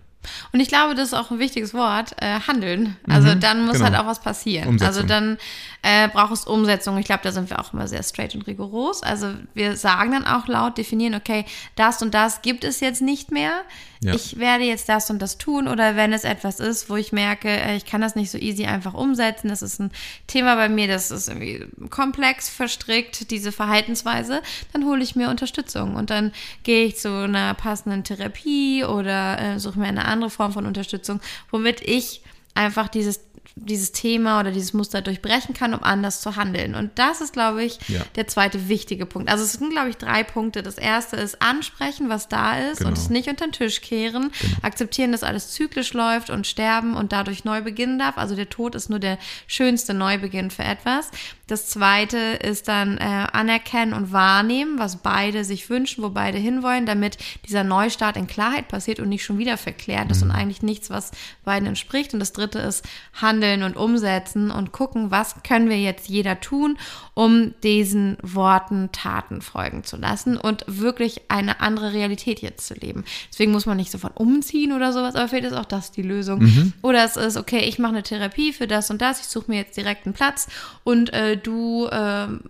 [0.52, 2.98] Und ich glaube, das ist auch ein wichtiges Wort, äh, handeln.
[3.08, 3.86] Also Mhm, dann muss genau.
[3.86, 4.68] halt auch was passieren.
[4.68, 4.88] Umsetzung.
[4.88, 5.38] Also dann
[5.82, 6.98] äh, braucht es Umsetzung.
[6.98, 9.04] Ich glaube, da sind wir auch immer sehr straight und rigoros.
[9.04, 13.32] Also wir sagen dann auch laut, definieren, okay, das und das gibt es jetzt nicht
[13.32, 13.64] mehr.
[14.04, 14.16] Ja.
[14.16, 15.68] Ich werde jetzt das und das tun.
[15.68, 18.66] Oder wenn es etwas ist, wo ich merke, äh, ich kann das nicht so easy
[18.66, 19.92] einfach umsetzen, das ist ein
[20.28, 24.42] Thema bei mir, das ist irgendwie komplex verstrickt, diese Verhaltensweise,
[24.74, 25.96] dann hole ich mir Unterstützung.
[25.96, 26.32] Und dann
[26.64, 31.20] gehe ich zu einer passenden Therapie oder äh, suche mir eine andere Form von Unterstützung,
[31.50, 32.22] womit ich
[32.54, 33.22] einfach dieses
[33.56, 36.74] dieses Thema oder dieses Muster durchbrechen kann, um anders zu handeln.
[36.74, 38.02] Und das ist, glaube ich, Ja.
[38.16, 39.30] der zweite wichtige Punkt.
[39.30, 40.64] Also es sind, glaube ich, drei Punkte.
[40.64, 42.90] Das erste ist ansprechen, was da ist Genau.
[42.92, 44.32] und es nicht unter den Tisch kehren.
[44.62, 48.18] Akzeptieren, dass alles zyklisch läuft und sterben und dadurch neu beginnen darf.
[48.18, 51.12] Also der Tod ist nur der schönste Neubeginn für etwas.
[51.48, 56.86] Das zweite ist dann äh, anerkennen und wahrnehmen, was beide sich wünschen, wo beide hinwollen,
[56.86, 57.18] damit
[57.50, 61.12] dieser Neustart in Klarheit passiert und nicht schon wieder verklärt ist und eigentlich nichts, was
[61.44, 62.14] beiden entspricht.
[62.14, 62.86] Und das dritte ist
[63.22, 66.78] handeln und umsetzen und gucken, was können wir jetzt jeder tun,
[67.14, 73.06] um diesen Worten Taten folgen zu lassen und wirklich eine andere Realität jetzt zu leben.
[73.32, 76.42] Deswegen muss man nicht sofort umziehen oder sowas, aber vielleicht ist auch das die Lösung.
[76.82, 79.58] Oder es ist, okay, ich mache eine Therapie für das und das, ich suche mir
[79.58, 80.48] jetzt direkt einen Platz
[80.84, 82.42] und äh, du ähm,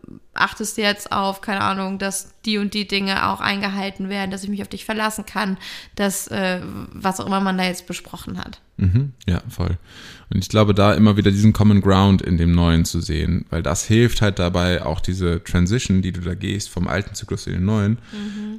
[0.42, 4.50] achtest jetzt auf, keine Ahnung, dass die und die Dinge auch eingehalten werden, dass ich
[4.50, 5.58] mich auf dich verlassen kann,
[5.96, 6.62] dass äh,
[6.94, 8.60] was auch immer man da jetzt besprochen hat.
[8.78, 9.78] Mhm, ja, voll.
[10.34, 13.62] Und ich glaube, da immer wieder diesen Common Ground in dem Neuen zu sehen, weil
[13.62, 17.54] das hilft halt dabei, auch diese Transition, die du da gehst, vom alten Zyklus in
[17.54, 17.98] den neuen,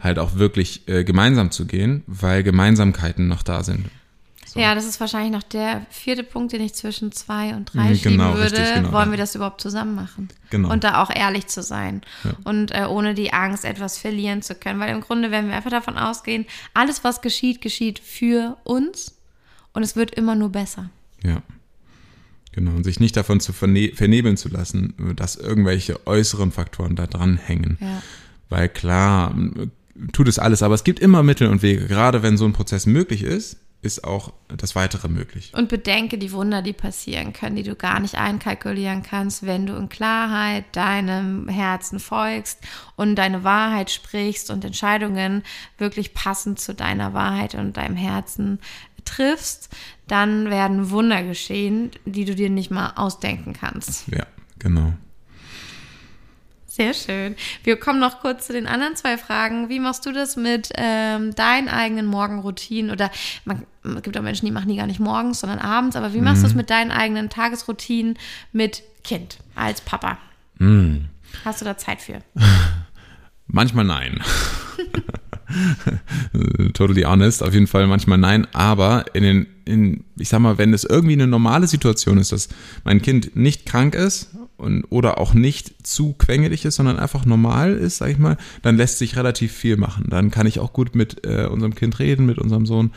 [0.00, 3.86] halt auch wirklich äh, gemeinsam zu gehen, weil Gemeinsamkeiten noch da sind.
[4.52, 4.60] So.
[4.60, 7.94] Ja, das ist wahrscheinlich noch der vierte Punkt, den ich zwischen zwei und drei Mhm,
[7.96, 8.58] schieben genau, würde.
[8.58, 9.10] richtig, genau, Wollen ja.
[9.12, 10.28] wir das überhaupt zusammen machen?
[10.50, 10.70] Genau.
[10.70, 12.02] Und da auch ehrlich zu sein.
[12.44, 14.78] Und äh, ohne die Angst, etwas verlieren zu können.
[14.78, 19.14] Weil im Grunde, wenn wir einfach davon ausgehen, alles, was geschieht, geschieht für uns
[19.72, 20.90] und es wird immer nur besser.
[21.24, 21.40] Ja.
[22.52, 22.72] Genau.
[22.72, 27.38] Und sich nicht davon zu verne vernebeln zu lassen, dass irgendwelche äußeren Faktoren da dran
[27.38, 27.78] hängen.
[27.80, 28.02] Ja.
[28.50, 29.34] Weil klar,
[30.12, 31.86] tut es alles, aber es gibt immer Mittel und Wege.
[31.86, 35.52] Gerade wenn so ein Prozess möglich ist, ist auch das Weitere möglich.
[35.56, 39.74] Und bedenke die Wunder, die passieren können, die du gar nicht einkalkulieren kannst, wenn du
[39.74, 42.60] in Klarheit deinem Herzen folgst
[42.94, 45.42] und deine Wahrheit sprichst und Entscheidungen
[45.78, 48.60] wirklich passend zu deiner Wahrheit und deinem Herzen
[49.04, 49.68] triffst,
[50.06, 54.06] dann werden Wunder geschehen, die du dir nicht mal ausdenken kannst.
[54.06, 54.26] Ja,
[54.60, 54.92] genau.
[56.72, 57.36] Sehr schön.
[57.64, 59.68] Wir kommen noch kurz zu den anderen zwei Fragen.
[59.68, 62.90] Wie machst du das mit ähm, deinen eigenen Morgenroutinen?
[62.90, 63.10] Oder
[63.44, 65.96] man, es gibt auch Menschen, die machen die gar nicht morgens, sondern abends.
[65.96, 68.18] Aber wie machst du das mit deinen eigenen Tagesroutinen
[68.52, 70.16] mit Kind als Papa?
[71.44, 72.20] Hast du da Zeit für?
[73.48, 74.22] Manchmal nein.
[76.72, 80.72] totally honest, auf jeden Fall manchmal nein, aber in den, in, ich sag mal, wenn
[80.72, 82.48] es irgendwie eine normale Situation ist, dass
[82.84, 84.30] mein Kind nicht krank ist
[84.62, 88.76] und, oder auch nicht zu quengelig ist, sondern einfach normal ist, sag ich mal, dann
[88.76, 90.06] lässt sich relativ viel machen.
[90.08, 92.92] Dann kann ich auch gut mit äh, unserem Kind reden, mit unserem Sohn.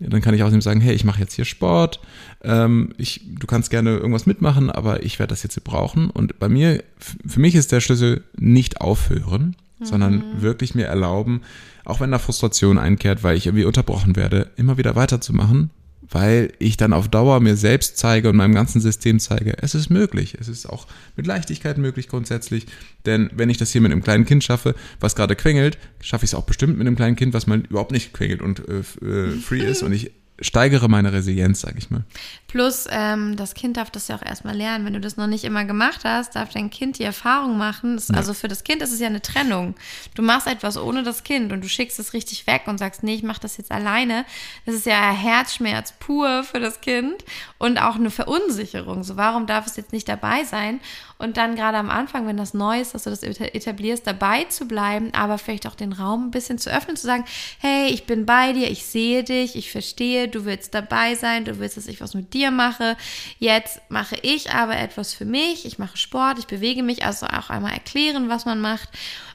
[0.00, 2.00] Dann kann ich auch ihm sagen, hey, ich mache jetzt hier Sport,
[2.44, 6.10] ähm, ich, du kannst gerne irgendwas mitmachen, aber ich werde das jetzt hier brauchen.
[6.10, 6.84] Und bei mir,
[7.26, 11.42] für mich ist der Schlüssel nicht aufhören, sondern wirklich mir erlauben,
[11.84, 15.70] auch wenn da Frustration einkehrt, weil ich irgendwie unterbrochen werde, immer wieder weiterzumachen,
[16.10, 19.90] weil ich dann auf Dauer mir selbst zeige und meinem ganzen System zeige, es ist
[19.90, 20.36] möglich.
[20.40, 22.66] Es ist auch mit Leichtigkeit möglich grundsätzlich.
[23.06, 26.30] Denn wenn ich das hier mit einem kleinen Kind schaffe, was gerade quengelt, schaffe ich
[26.30, 29.32] es auch bestimmt mit einem kleinen Kind, was mal überhaupt nicht quengelt und äh, äh,
[29.32, 29.82] free ist.
[29.82, 32.04] Und ich steigere meine Resilienz, sag ich mal.
[32.48, 34.86] Plus, ähm, das Kind darf das ja auch erstmal lernen.
[34.86, 37.96] Wenn du das noch nicht immer gemacht hast, darf dein Kind die Erfahrung machen.
[37.96, 39.74] Das, Also für das Kind ist es ja eine Trennung.
[40.14, 43.14] Du machst etwas ohne das Kind und du schickst es richtig weg und sagst, nee,
[43.14, 44.24] ich mache das jetzt alleine.
[44.64, 47.22] Das ist ja Herzschmerz pur für das Kind
[47.58, 49.04] und auch eine Verunsicherung.
[49.04, 50.80] So, warum darf es jetzt nicht dabei sein?
[51.18, 54.44] Und dann gerade am Anfang, wenn das neu ist, dass du das eta- etablierst, dabei
[54.44, 57.24] zu bleiben, aber vielleicht auch den Raum ein bisschen zu öffnen, zu sagen,
[57.58, 61.58] hey, ich bin bei dir, ich sehe dich, ich verstehe, du willst dabei sein, du
[61.58, 62.96] willst, dass ich was mit dir mache.
[63.38, 67.50] Jetzt mache ich aber etwas für mich, ich mache Sport, ich bewege mich, also auch
[67.50, 68.88] einmal erklären, was man macht.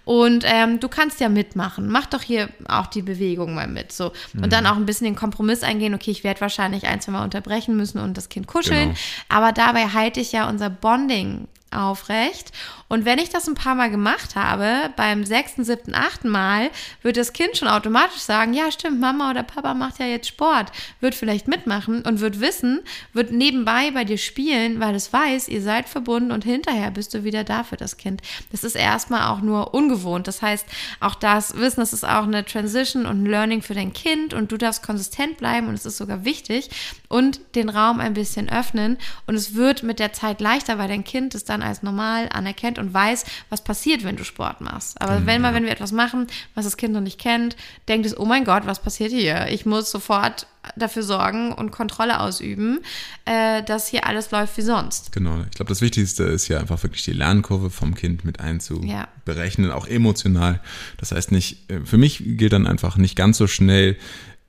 [0.05, 1.87] Und ähm, du kannst ja mitmachen.
[1.87, 3.93] Mach doch hier auch die Bewegung mal mit.
[3.93, 4.11] So.
[4.33, 7.23] Und dann auch ein bisschen den Kompromiss eingehen, okay, ich werde wahrscheinlich ein, zwei Mal
[7.23, 8.89] unterbrechen müssen und das Kind kuscheln.
[8.89, 8.99] Genau.
[9.29, 12.51] Aber dabei halte ich ja unser Bonding aufrecht.
[12.93, 16.69] Und wenn ich das ein paar Mal gemacht habe, beim sechsten, siebten, achten Mal,
[17.01, 20.71] wird das Kind schon automatisch sagen, ja stimmt, Mama oder Papa macht ja jetzt Sport,
[20.99, 22.81] wird vielleicht mitmachen und wird wissen,
[23.11, 27.23] wird nebenbei bei dir spielen, weil es weiß, ihr seid verbunden und hinterher bist du
[27.23, 28.21] wieder da für das Kind.
[28.51, 30.27] Das ist erstmal auch nur ungewohnt.
[30.27, 30.67] Das heißt,
[30.99, 34.51] auch das Wissen, das ist auch eine Transition und ein Learning für dein Kind und
[34.51, 36.69] du darfst konsistent bleiben und es ist sogar wichtig
[37.09, 41.03] und den Raum ein bisschen öffnen und es wird mit der Zeit leichter, weil dein
[41.03, 45.01] Kind es dann als normal anerkennt und weiß, was passiert, wenn du Sport machst.
[45.01, 47.55] Aber mhm, wenn mal, wenn wir etwas machen, was das Kind noch nicht kennt,
[47.87, 49.47] denkt es, oh mein Gott, was passiert hier?
[49.49, 52.79] Ich muss sofort dafür sorgen und Kontrolle ausüben,
[53.25, 55.11] äh, dass hier alles läuft wie sonst.
[55.11, 55.41] Genau.
[55.49, 59.75] Ich glaube, das Wichtigste ist ja einfach wirklich die Lernkurve vom Kind mit einzuberechnen, ja.
[59.75, 60.61] auch emotional.
[60.97, 63.97] Das heißt nicht, äh, für mich gilt dann einfach nicht ganz so schnell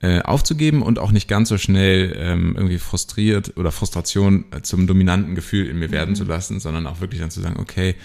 [0.01, 5.35] äh, aufzugeben und auch nicht ganz so schnell ähm, irgendwie frustriert oder Frustration zum dominanten
[5.35, 6.15] Gefühl in mir werden mhm.
[6.15, 7.95] zu lassen, sondern auch wirklich dann zu sagen, okay,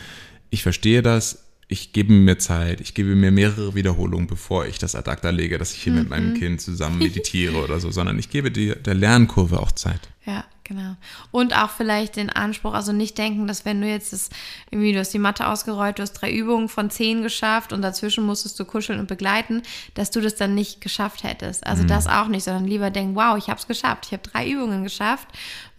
[0.51, 4.95] ich verstehe das, ich gebe mir Zeit, ich gebe mir mehrere Wiederholungen, bevor ich das
[4.95, 5.99] ad acta lege, dass ich hier mhm.
[6.01, 6.39] mit meinem mhm.
[6.39, 10.09] Kind zusammen meditiere oder so, sondern ich gebe die, der Lernkurve auch Zeit.
[10.27, 10.95] Ja, Genau.
[11.33, 14.31] Und auch vielleicht den Anspruch, also nicht denken, dass wenn du jetzt das,
[14.71, 18.25] irgendwie, du hast die Matte ausgerollt, du hast drei Übungen von zehn geschafft und dazwischen
[18.25, 19.63] musstest du kuscheln und begleiten,
[19.95, 21.67] dass du das dann nicht geschafft hättest.
[21.67, 21.89] Also mhm.
[21.89, 24.85] das auch nicht, sondern lieber denken, wow, ich habe es geschafft, ich habe drei Übungen
[24.85, 25.27] geschafft,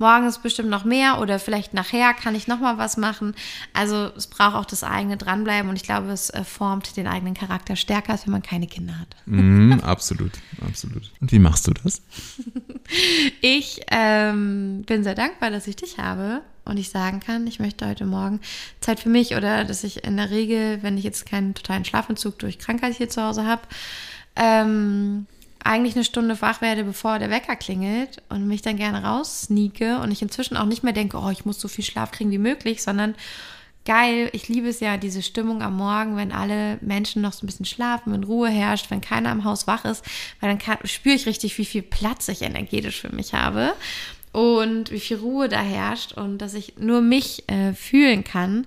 [0.01, 3.33] morgen ist bestimmt noch mehr oder vielleicht nachher kann ich nochmal was machen.
[3.71, 7.35] Also es braucht auch das eigene Dranbleiben und ich glaube, es äh, formt den eigenen
[7.35, 9.15] Charakter stärker, als wenn man keine Kinder hat.
[9.25, 10.33] Mhm, absolut,
[10.67, 11.09] absolut.
[11.21, 12.01] Und wie machst du das?
[13.41, 17.87] ich ähm, bin sehr dankbar, dass ich dich habe und ich sagen kann, ich möchte
[17.87, 18.41] heute Morgen
[18.81, 22.39] Zeit für mich oder dass ich in der Regel, wenn ich jetzt keinen totalen Schlafentzug
[22.39, 23.61] durch Krankheit hier zu Hause habe,
[24.35, 25.27] ähm,
[25.63, 30.11] eigentlich eine Stunde wach werde, bevor der Wecker klingelt und mich dann gerne raussneake und
[30.11, 32.81] ich inzwischen auch nicht mehr denke, oh, ich muss so viel Schlaf kriegen wie möglich,
[32.81, 33.15] sondern
[33.85, 34.29] geil.
[34.33, 37.65] Ich liebe es ja, diese Stimmung am Morgen, wenn alle Menschen noch so ein bisschen
[37.65, 40.03] schlafen, wenn Ruhe herrscht, wenn keiner im Haus wach ist,
[40.39, 43.73] weil dann kann, spüre ich richtig, wie viel Platz ich energetisch für mich habe
[44.31, 48.65] und wie viel Ruhe da herrscht und dass ich nur mich äh, fühlen kann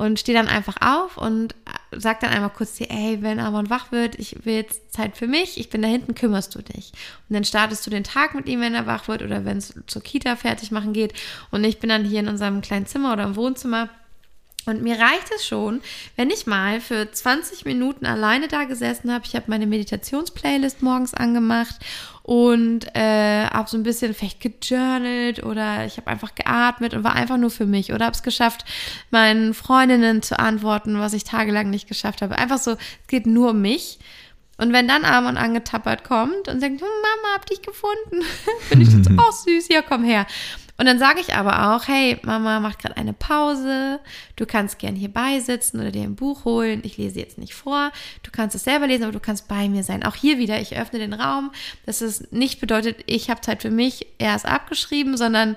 [0.00, 3.68] und stehe dann einfach auf und äh, sag dann einmal kurz dir, ey, wenn Amon
[3.68, 6.92] wach wird, ich will jetzt Zeit für mich, ich bin da hinten, kümmerst du dich.
[7.28, 9.74] Und dann startest du den Tag mit ihm, wenn er wach wird oder wenn es
[9.86, 11.12] zur Kita fertig machen geht
[11.50, 13.90] und ich bin dann hier in unserem kleinen Zimmer oder im Wohnzimmer
[14.66, 15.80] und mir reicht es schon,
[16.16, 19.24] wenn ich mal für 20 Minuten alleine da gesessen habe.
[19.26, 21.76] Ich habe meine Meditationsplaylist morgens angemacht
[22.22, 27.14] und äh, habe so ein bisschen vielleicht gejournalt oder ich habe einfach geatmet und war
[27.14, 28.64] einfach nur für mich oder habe es geschafft,
[29.10, 32.36] meinen Freundinnen zu antworten, was ich tagelang nicht geschafft habe.
[32.36, 33.98] Einfach so, es geht nur um mich.
[34.60, 38.22] Und wenn dann Amon angetappert kommt und sagt, hm, Mama, hab dich gefunden,
[38.68, 40.26] finde ich jetzt auch süß, ja, komm her.
[40.80, 44.00] Und dann sage ich aber auch, hey, Mama macht gerade eine Pause,
[44.36, 46.80] du kannst gern hier beisitzen oder dir ein Buch holen.
[46.84, 49.82] Ich lese jetzt nicht vor, du kannst es selber lesen, aber du kannst bei mir
[49.82, 50.02] sein.
[50.04, 51.52] Auch hier wieder, ich öffne den Raum,
[51.84, 55.56] dass es nicht bedeutet, ich habe Zeit für mich, er ist abgeschrieben, sondern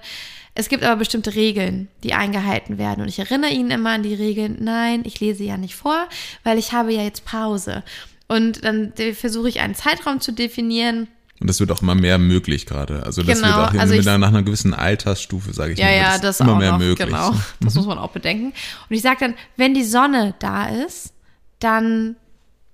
[0.55, 2.99] es gibt aber bestimmte Regeln, die eingehalten werden.
[2.99, 6.09] Und ich erinnere ihn immer an die Regeln, nein, ich lese ja nicht vor,
[6.43, 7.83] weil ich habe ja jetzt Pause.
[8.27, 11.07] Und dann versuche ich einen Zeitraum zu definieren,
[11.43, 13.03] und das wird auch immer mehr möglich gerade.
[13.03, 15.95] Also das genau, wird auch also ich, nach einer gewissen Altersstufe, sage ich ja, mal,
[15.97, 17.05] ja, das immer mehr noch, möglich.
[17.05, 18.53] Genau, das muss man auch bedenken.
[18.89, 21.11] Und ich sage dann, wenn die Sonne da ist,
[21.59, 22.15] dann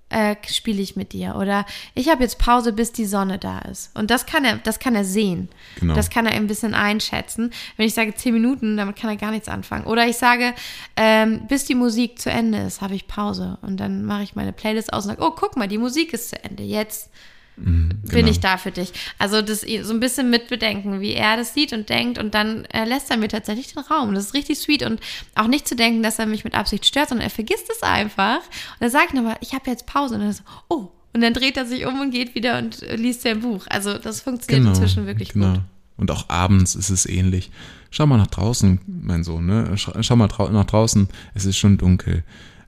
[0.08, 1.34] äh, spiele ich mit dir.
[1.34, 3.90] Oder ich habe jetzt Pause, bis die Sonne da ist.
[3.98, 5.48] Und das kann er, das kann er sehen.
[5.80, 5.94] Genau.
[5.94, 7.52] Das kann er ein bisschen einschätzen.
[7.76, 9.86] Wenn ich sage zehn Minuten, damit kann er gar nichts anfangen.
[9.86, 10.54] Oder ich sage,
[10.96, 13.58] ähm, bis die Musik zu Ende ist, habe ich Pause.
[13.62, 16.28] Und dann mache ich meine Playlist aus und sage, oh, guck mal, die Musik ist
[16.28, 16.62] zu Ende.
[16.62, 17.10] Jetzt
[17.56, 18.14] Mhm, genau.
[18.14, 18.92] bin ich da für dich.
[19.18, 22.84] Also das so ein bisschen mitbedenken, wie er das sieht und denkt und dann äh,
[22.84, 24.14] lässt er mir tatsächlich den Raum.
[24.14, 25.00] Das ist richtig sweet und
[25.34, 28.38] auch nicht zu denken, dass er mich mit Absicht stört, sondern er vergisst es einfach.
[28.38, 30.88] Und dann sagt er nochmal, ich habe jetzt Pause und dann so, oh.
[31.12, 33.66] Und dann dreht er sich um und geht wieder und liest sein Buch.
[33.68, 35.54] Also das funktioniert genau, inzwischen wirklich genau.
[35.54, 35.60] gut.
[35.96, 37.50] Und auch abends ist es ähnlich.
[37.90, 39.72] Schau mal nach draußen, mein Sohn, ne?
[39.76, 42.22] Schau, schau mal nach draußen, es ist schon dunkel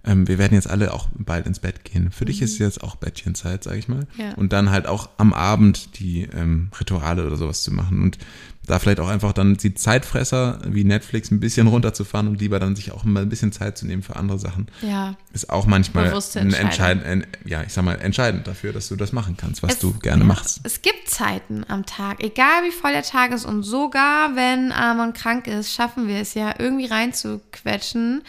[0.05, 2.11] ähm, wir werden jetzt alle auch bald ins Bett gehen.
[2.11, 2.27] Für mhm.
[2.27, 4.07] dich ist jetzt auch Bettchenzeit, sag ich mal.
[4.17, 4.35] Ja.
[4.35, 8.03] Und dann halt auch am Abend die ähm, Rituale oder sowas zu machen.
[8.03, 8.19] Und
[8.67, 12.77] da vielleicht auch einfach dann die Zeitfresser wie Netflix ein bisschen runterzufahren und lieber dann
[12.77, 14.69] sich auch mal ein bisschen Zeit zu nehmen für andere Sachen.
[14.83, 15.17] Ja.
[15.33, 19.12] Ist auch manchmal ein entscheidend, ein, ja, ich sag mal, entscheidend dafür, dass du das
[19.12, 20.61] machen kannst, was es, du gerne ja, machst.
[20.62, 25.12] Es gibt Zeiten am Tag, egal wie voll der Tag ist und sogar wenn Amon
[25.12, 28.23] krank ist, schaffen wir es ja irgendwie reinzuquetschen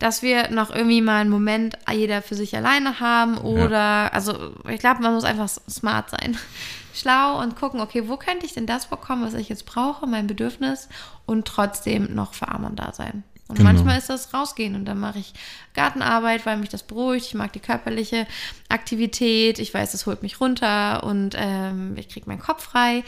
[0.00, 4.08] dass wir noch irgendwie mal einen Moment jeder für sich alleine haben oder, ja.
[4.08, 6.36] also ich glaube, man muss einfach smart sein,
[6.94, 10.26] schlau und gucken, okay, wo könnte ich denn das bekommen, was ich jetzt brauche, mein
[10.26, 10.88] Bedürfnis
[11.26, 13.22] und trotzdem noch für Armand da sein.
[13.46, 13.72] Und Genau.
[13.72, 15.34] manchmal ist das rausgehen und dann mache ich
[15.74, 17.26] Gartenarbeit, weil mich das beruhigt.
[17.26, 18.28] Ich mag die körperliche
[18.68, 19.58] Aktivität.
[19.58, 23.02] Ich weiß, das holt mich runter und ähm, ich kriege meinen Kopf frei.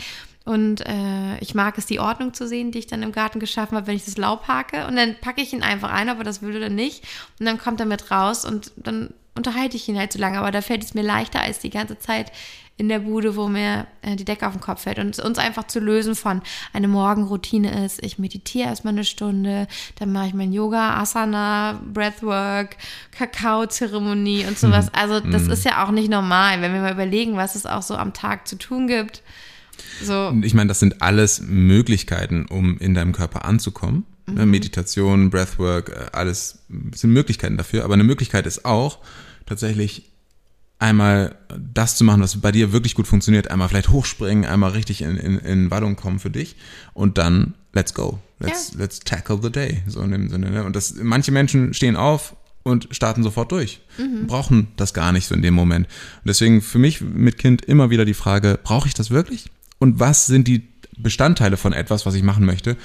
[0.44, 3.76] Und äh, ich mag es, die Ordnung zu sehen, die ich dann im Garten geschaffen
[3.76, 4.86] habe, wenn ich das Laub hake.
[4.86, 7.04] Und dann packe ich ihn einfach ein, ob er das will oder nicht.
[7.38, 10.38] Und dann kommt er mit raus und dann unterhalte ich ihn halt so lange.
[10.38, 12.32] Aber da fällt es mir leichter als die ganze Zeit
[12.76, 14.98] in der Bude, wo mir äh, die Decke auf den Kopf fällt.
[14.98, 16.42] Und uns einfach zu lösen von
[16.72, 19.68] eine Morgenroutine ist, ich meditiere erstmal eine Stunde,
[20.00, 22.76] dann mache ich mein Yoga, Asana, Breathwork,
[23.12, 24.92] Kakao-Zeremonie und sowas.
[24.92, 27.94] Also das ist ja auch nicht normal, wenn wir mal überlegen, was es auch so
[27.94, 29.22] am Tag zu tun gibt.
[30.02, 34.04] So, Ich meine, das sind alles Möglichkeiten, um in deinem Körper anzukommen.
[34.26, 36.60] Ne, Meditation, Breathwork, äh, alles
[36.94, 37.84] sind Möglichkeiten dafür.
[37.84, 38.98] Aber eine Möglichkeit ist auch,
[39.46, 40.10] tatsächlich
[40.78, 43.50] einmal das zu machen, was bei dir wirklich gut funktioniert.
[43.50, 46.56] Einmal vielleicht hochspringen, einmal richtig in, in, in Wallung kommen für dich.
[46.94, 48.18] Und dann, let's go.
[48.40, 49.82] Let's, let's tackle the day.
[49.86, 50.50] So in dem Sinne.
[50.50, 50.64] Ne?
[50.64, 53.80] Und das, manche Menschen stehen auf und starten sofort durch.
[54.26, 55.86] Brauchen das gar nicht so in dem Moment.
[55.86, 59.50] Und deswegen für mich mit Kind immer wieder die Frage, brauche ich das wirklich?
[59.82, 60.62] Und was sind die
[60.96, 62.76] Bestandteile von etwas, was ich machen möchte,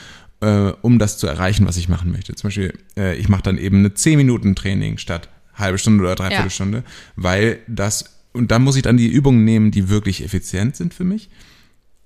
[0.42, 2.34] äh, um das zu erreichen, was ich machen möchte?
[2.34, 6.16] Zum Beispiel, äh, ich mache dann eben eine 10 Minuten Training statt halbe Stunde oder
[6.16, 6.50] dreiviertel Ja.
[6.50, 6.84] Stunde,
[7.16, 11.04] weil das, und dann muss ich dann die Übungen nehmen, die wirklich effizient sind für
[11.04, 11.30] mich.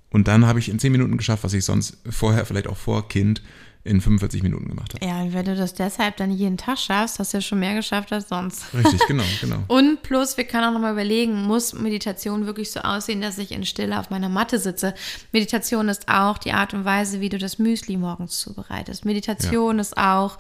[0.10, 3.08] Und dann habe ich in 10 Minuten geschafft, was ich sonst vorher, vielleicht auch vor
[3.08, 3.42] Kind,
[3.84, 5.06] in 45 Minuten gemacht habe.
[5.06, 7.74] ja, und wenn du das deshalb dann jeden Tag schaffst, hast du ja schon mehr
[7.74, 8.74] geschafft als sonst.
[8.74, 9.64] Richtig, genau, genau.
[9.68, 13.66] Und plus, wir können auch nochmal überlegen, muss Meditation wirklich so aussehen, dass ich in
[13.66, 14.94] Stille auf meiner Matte sitze?
[15.32, 19.04] Meditation ist auch die Art und Weise, wie du das Müsli morgens zubereitest.
[19.04, 20.38] Meditation ist auch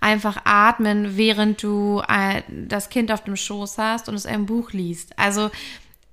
[0.00, 4.72] einfach atmen, während du äh, das Kind auf dem Schoß hast und es ein Buch
[4.72, 5.18] liest.
[5.18, 5.50] Also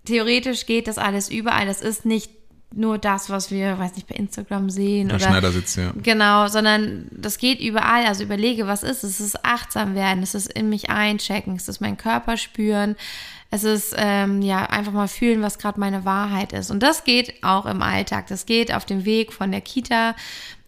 [0.05, 1.65] theoretisch geht das alles überall.
[1.65, 2.38] Das ist nicht
[2.71, 5.91] nur das, was wir, weiß nicht, bei Instagram sehen Der oder Schneidersitz, ja.
[6.01, 8.05] Genau, sondern das geht überall.
[8.05, 9.19] Also überlege, was ist es?
[9.19, 12.95] Es ist achtsam werden, es ist in mich einchecken, es ist mein Körper spüren,
[13.49, 16.69] es ist ähm, ja einfach mal fühlen, was gerade meine Wahrheit ist.
[16.69, 18.27] Und das geht auch im Alltag.
[18.27, 20.15] Das geht auf dem Weg von der Kita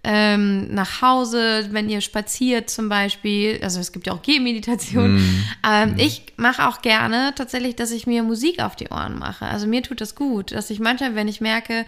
[0.04, 3.60] ähm, nach Hause, wenn ihr spaziert zum Beispiel.
[3.62, 5.22] Also es gibt ja auch Gehmeditation.
[5.64, 9.45] Ähm, Ich mache auch gerne tatsächlich, dass ich mir Musik auf die Ohren mache.
[9.45, 11.86] Also mir tut das gut, dass ich manchmal, wenn ich merke,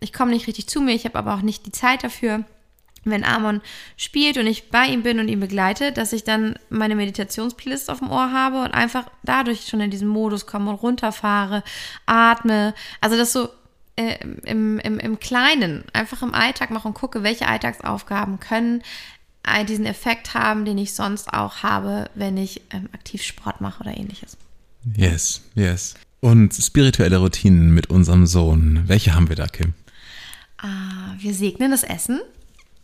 [0.00, 2.44] ich komme nicht richtig zu mir, ich habe aber auch nicht die Zeit dafür,
[3.04, 3.60] wenn Amon
[3.96, 7.98] spielt und ich bei ihm bin und ihn begleite, dass ich dann meine Meditationsplaylist auf
[8.00, 11.62] dem Ohr habe und einfach dadurch schon in diesen Modus komme und runterfahre,
[12.06, 12.74] atme.
[13.00, 13.48] Also das so
[13.96, 18.82] äh, im, im, im Kleinen, einfach im Alltag mache und gucke, welche Alltagsaufgaben können
[19.44, 23.80] äh, diesen Effekt haben, den ich sonst auch habe, wenn ich ähm, aktiv Sport mache
[23.80, 24.36] oder ähnliches.
[24.96, 25.94] Yes, yes.
[26.20, 28.82] Und spirituelle Routinen mit unserem Sohn.
[28.86, 29.74] Welche haben wir da, Kim?
[30.58, 32.20] Ah, wir segnen das Essen.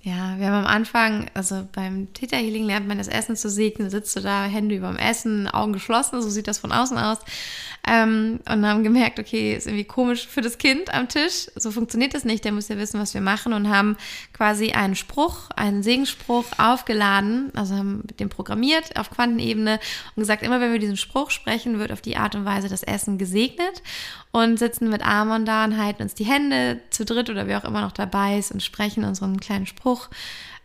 [0.02, 3.90] Ja, wir haben am Anfang, also beim Theta Healing lernt man das Essen zu segnen,
[3.90, 7.18] sitzt du da, Hände überm Essen, Augen geschlossen, so sieht das von außen aus.
[7.86, 11.50] Ähm, und haben gemerkt, okay, ist irgendwie komisch für das Kind am Tisch.
[11.54, 13.98] So funktioniert das nicht, der muss ja wissen, was wir machen und haben
[14.32, 19.80] quasi einen Spruch, einen Segensspruch aufgeladen, also haben den programmiert auf Quantenebene
[20.16, 22.82] und gesagt, immer wenn wir diesen Spruch sprechen, wird auf die Art und Weise das
[22.82, 23.82] Essen gesegnet
[24.32, 27.68] und sitzen mit Amon da und halten uns die Hände zu dritt oder wer auch
[27.68, 29.89] immer noch dabei ist und sprechen unseren kleinen Spruch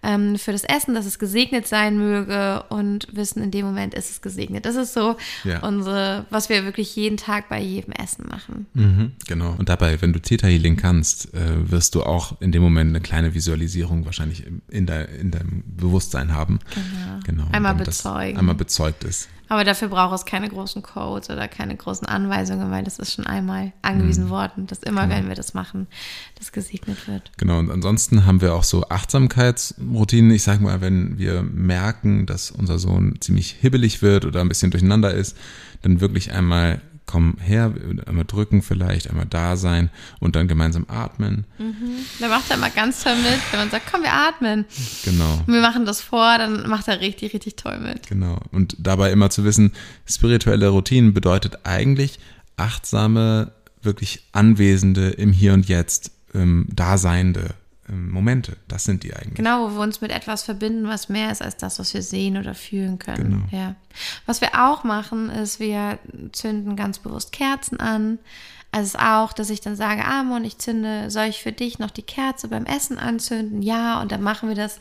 [0.03, 4.11] ähm, für das Essen, dass es gesegnet sein möge und wissen, in dem Moment ist
[4.11, 4.65] es gesegnet.
[4.65, 5.59] Das ist so Ja.
[5.63, 8.67] unsere, was wir wirklich jeden Tag bei jedem Essen machen.
[8.76, 9.55] Mhm, genau.
[9.57, 13.01] Und dabei, wenn du Theta Healing kannst, äh, wirst du auch in dem Moment eine
[13.01, 16.59] kleine Visualisierung wahrscheinlich in, de, in deinem Bewusstsein haben.
[16.76, 17.19] Genau.
[17.26, 17.47] Genau.
[17.51, 18.38] Einmal bezeugen.
[18.38, 19.30] Einmal bezeugt ist.
[19.47, 23.27] Aber dafür braucht es keine großen Codes oder keine großen Anweisungen, weil das ist schon
[23.27, 25.87] einmal angewiesen worden, dass immer, wenn wir das machen,
[26.37, 27.31] das gesegnet wird.
[27.37, 30.31] Genau, und ansonsten haben wir auch so Achtsamkeitsroutinen.
[30.31, 34.71] Ich sag mal, wenn wir merken, dass unser Sohn ziemlich hibbelig wird oder ein bisschen
[34.71, 35.37] durcheinander ist,
[35.81, 37.74] dann wirklich einmal komm her,
[38.06, 39.89] einmal drücken vielleicht, einmal da sein
[40.20, 41.45] und dann gemeinsam atmen.
[42.20, 44.66] Da macht er immer ganz toll mit, wenn man sagt, komm, wir atmen.
[45.03, 45.43] Genau.
[45.45, 48.08] Und wir machen das vor, dann macht er richtig, richtig toll mit.
[48.08, 48.39] Genau.
[48.51, 49.74] Und dabei immer zu wissen,
[50.06, 52.20] spirituelle Routinen bedeutet eigentlich
[52.58, 53.51] achtsame,
[53.82, 57.53] wirklich anwesende, im Hier und Jetzt, ähm, daseinende
[57.88, 58.57] Momente.
[58.67, 59.36] Das sind die eigentlich.
[59.36, 62.38] Genau, wo wir uns mit etwas verbinden, was mehr ist als das, was wir sehen
[62.38, 63.47] oder fühlen können.
[63.51, 63.75] Ja.
[64.25, 65.99] Was wir auch machen, ist, wir
[66.31, 68.19] zünden ganz bewusst Kerzen an.
[68.76, 71.80] Also es ist auch, dass ich dann sage, Amon, ich zünde, soll ich für dich
[71.80, 73.61] noch die Kerze beim Essen anzünden?
[73.61, 74.80] Ja, und dann machen wir das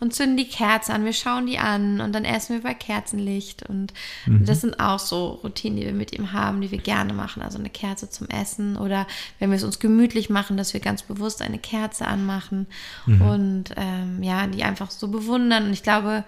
[0.00, 1.04] und zünden die Kerze an.
[1.04, 3.62] Wir schauen die an und dann essen wir bei Kerzenlicht.
[3.62, 3.94] Und
[4.26, 7.40] das sind auch so Routinen, die wir mit ihm haben, die wir gerne machen.
[7.40, 9.06] Also eine Kerze zum Essen oder
[9.38, 12.66] wenn wir es uns gemütlich machen, dass wir ganz bewusst eine Kerze anmachen
[13.06, 15.66] und ähm, ja, die einfach so bewundern.
[15.66, 16.24] Und ich glaube,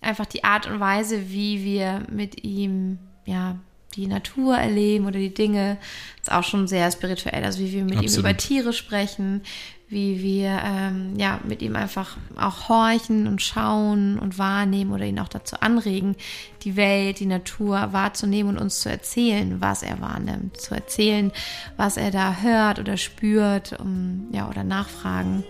[0.00, 3.60] einfach die Art und Weise, wie wir mit ihm, ja,
[3.96, 5.78] die Natur erleben oder die Dinge,
[6.20, 7.44] ist auch schon sehr spirituell.
[7.44, 8.14] Also wie wir mit Absolut.
[8.14, 9.42] ihm über Tiere sprechen,
[9.88, 15.18] wie wir ähm, ja mit ihm einfach auch horchen und schauen und wahrnehmen oder ihn
[15.18, 16.14] auch dazu anregen,
[16.62, 21.32] die Welt, die Natur wahrzunehmen und uns zu erzählen, was er wahrnimmt, zu erzählen,
[21.78, 25.42] was er da hört oder spürt, um ja oder nachfragen.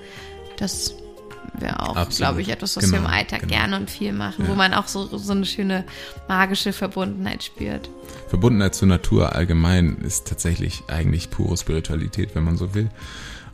[0.56, 0.94] Das
[1.60, 3.52] wäre auch, glaube ich, etwas, was genau, wir im Alltag genau.
[3.52, 4.50] gerne und viel machen, ja.
[4.50, 5.84] wo man auch so, so eine schöne
[6.28, 7.90] magische Verbundenheit spürt.
[8.28, 12.90] Verbundenheit zur Natur allgemein ist tatsächlich eigentlich pure Spiritualität, wenn man so will.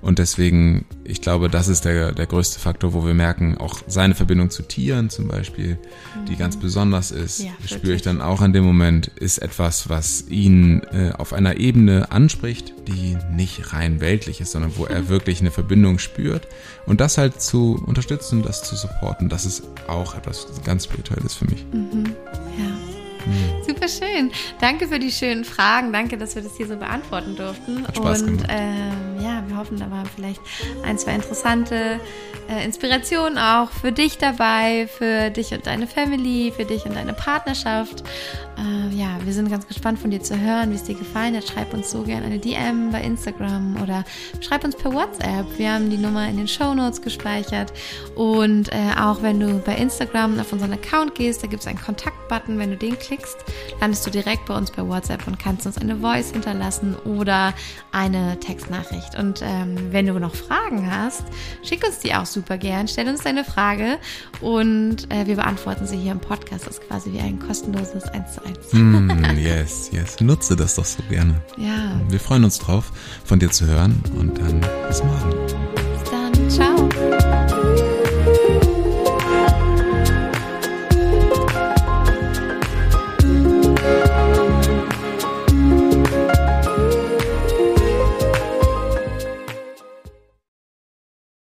[0.05, 4.15] Und deswegen, ich glaube, das ist der, der größte Faktor, wo wir merken, auch seine
[4.15, 6.27] Verbindung zu Tieren zum Beispiel, mhm.
[6.27, 10.29] die ganz besonders ist, ja, spüre ich dann auch an dem Moment, ist etwas, was
[10.29, 15.09] ihn äh, auf einer Ebene anspricht, die nicht rein weltlich ist, sondern wo er mhm.
[15.09, 16.49] wirklich eine Verbindung spürt.
[16.85, 21.47] Und das halt zu unterstützen, das zu supporten, das ist auch etwas ganz Spirituelles für
[21.47, 21.65] mich.
[21.73, 22.15] Mhm.
[22.59, 22.95] Ja.
[23.27, 23.65] Mhm.
[23.67, 24.31] Super schön.
[24.61, 25.93] Danke für die schönen Fragen.
[25.93, 27.87] Danke, dass wir das hier so beantworten durften.
[27.87, 30.41] Hat Spaß Und ähm, ja, wir hoffen, da waren vielleicht
[30.85, 32.01] ein, zwei interessante
[32.49, 37.13] äh, Inspirationen auch für dich dabei, für dich und deine Family, für dich und deine
[37.13, 38.05] Partnerschaft.
[38.57, 41.45] Äh, ja, wir sind ganz gespannt von dir zu hören, wie es dir gefallen hat.
[41.45, 44.05] Schreib uns so gerne eine DM bei Instagram oder
[44.41, 45.47] schreib uns per WhatsApp.
[45.59, 47.73] Wir haben die Nummer in den Show Notes gespeichert.
[48.15, 51.81] Und äh, auch wenn du bei Instagram auf unseren Account gehst, da gibt es einen
[51.81, 52.59] Kontaktbutton.
[52.59, 53.39] Wenn du den klickst,
[53.81, 57.55] landest du direkt bei uns bei WhatsApp und kannst uns eine Voice hinterlassen oder
[57.93, 59.19] eine Textnachricht.
[59.35, 61.25] Und ähm, wenn du noch Fragen hast,
[61.65, 62.87] schick uns die auch super gern.
[62.87, 63.99] Stell uns deine Frage
[64.41, 66.67] und äh, wir beantworten sie hier im Podcast.
[66.67, 68.73] Das ist quasi wie ein kostenloses 1 zu 1.
[68.73, 70.21] Mm, yes, yes.
[70.21, 71.35] Nutze das doch so gerne.
[71.57, 72.01] Ja.
[72.09, 72.93] Wir freuen uns drauf,
[73.25, 75.35] von dir zu hören und dann bis morgen.
[75.75, 76.51] Bis dann.
[76.51, 77.14] Ciao.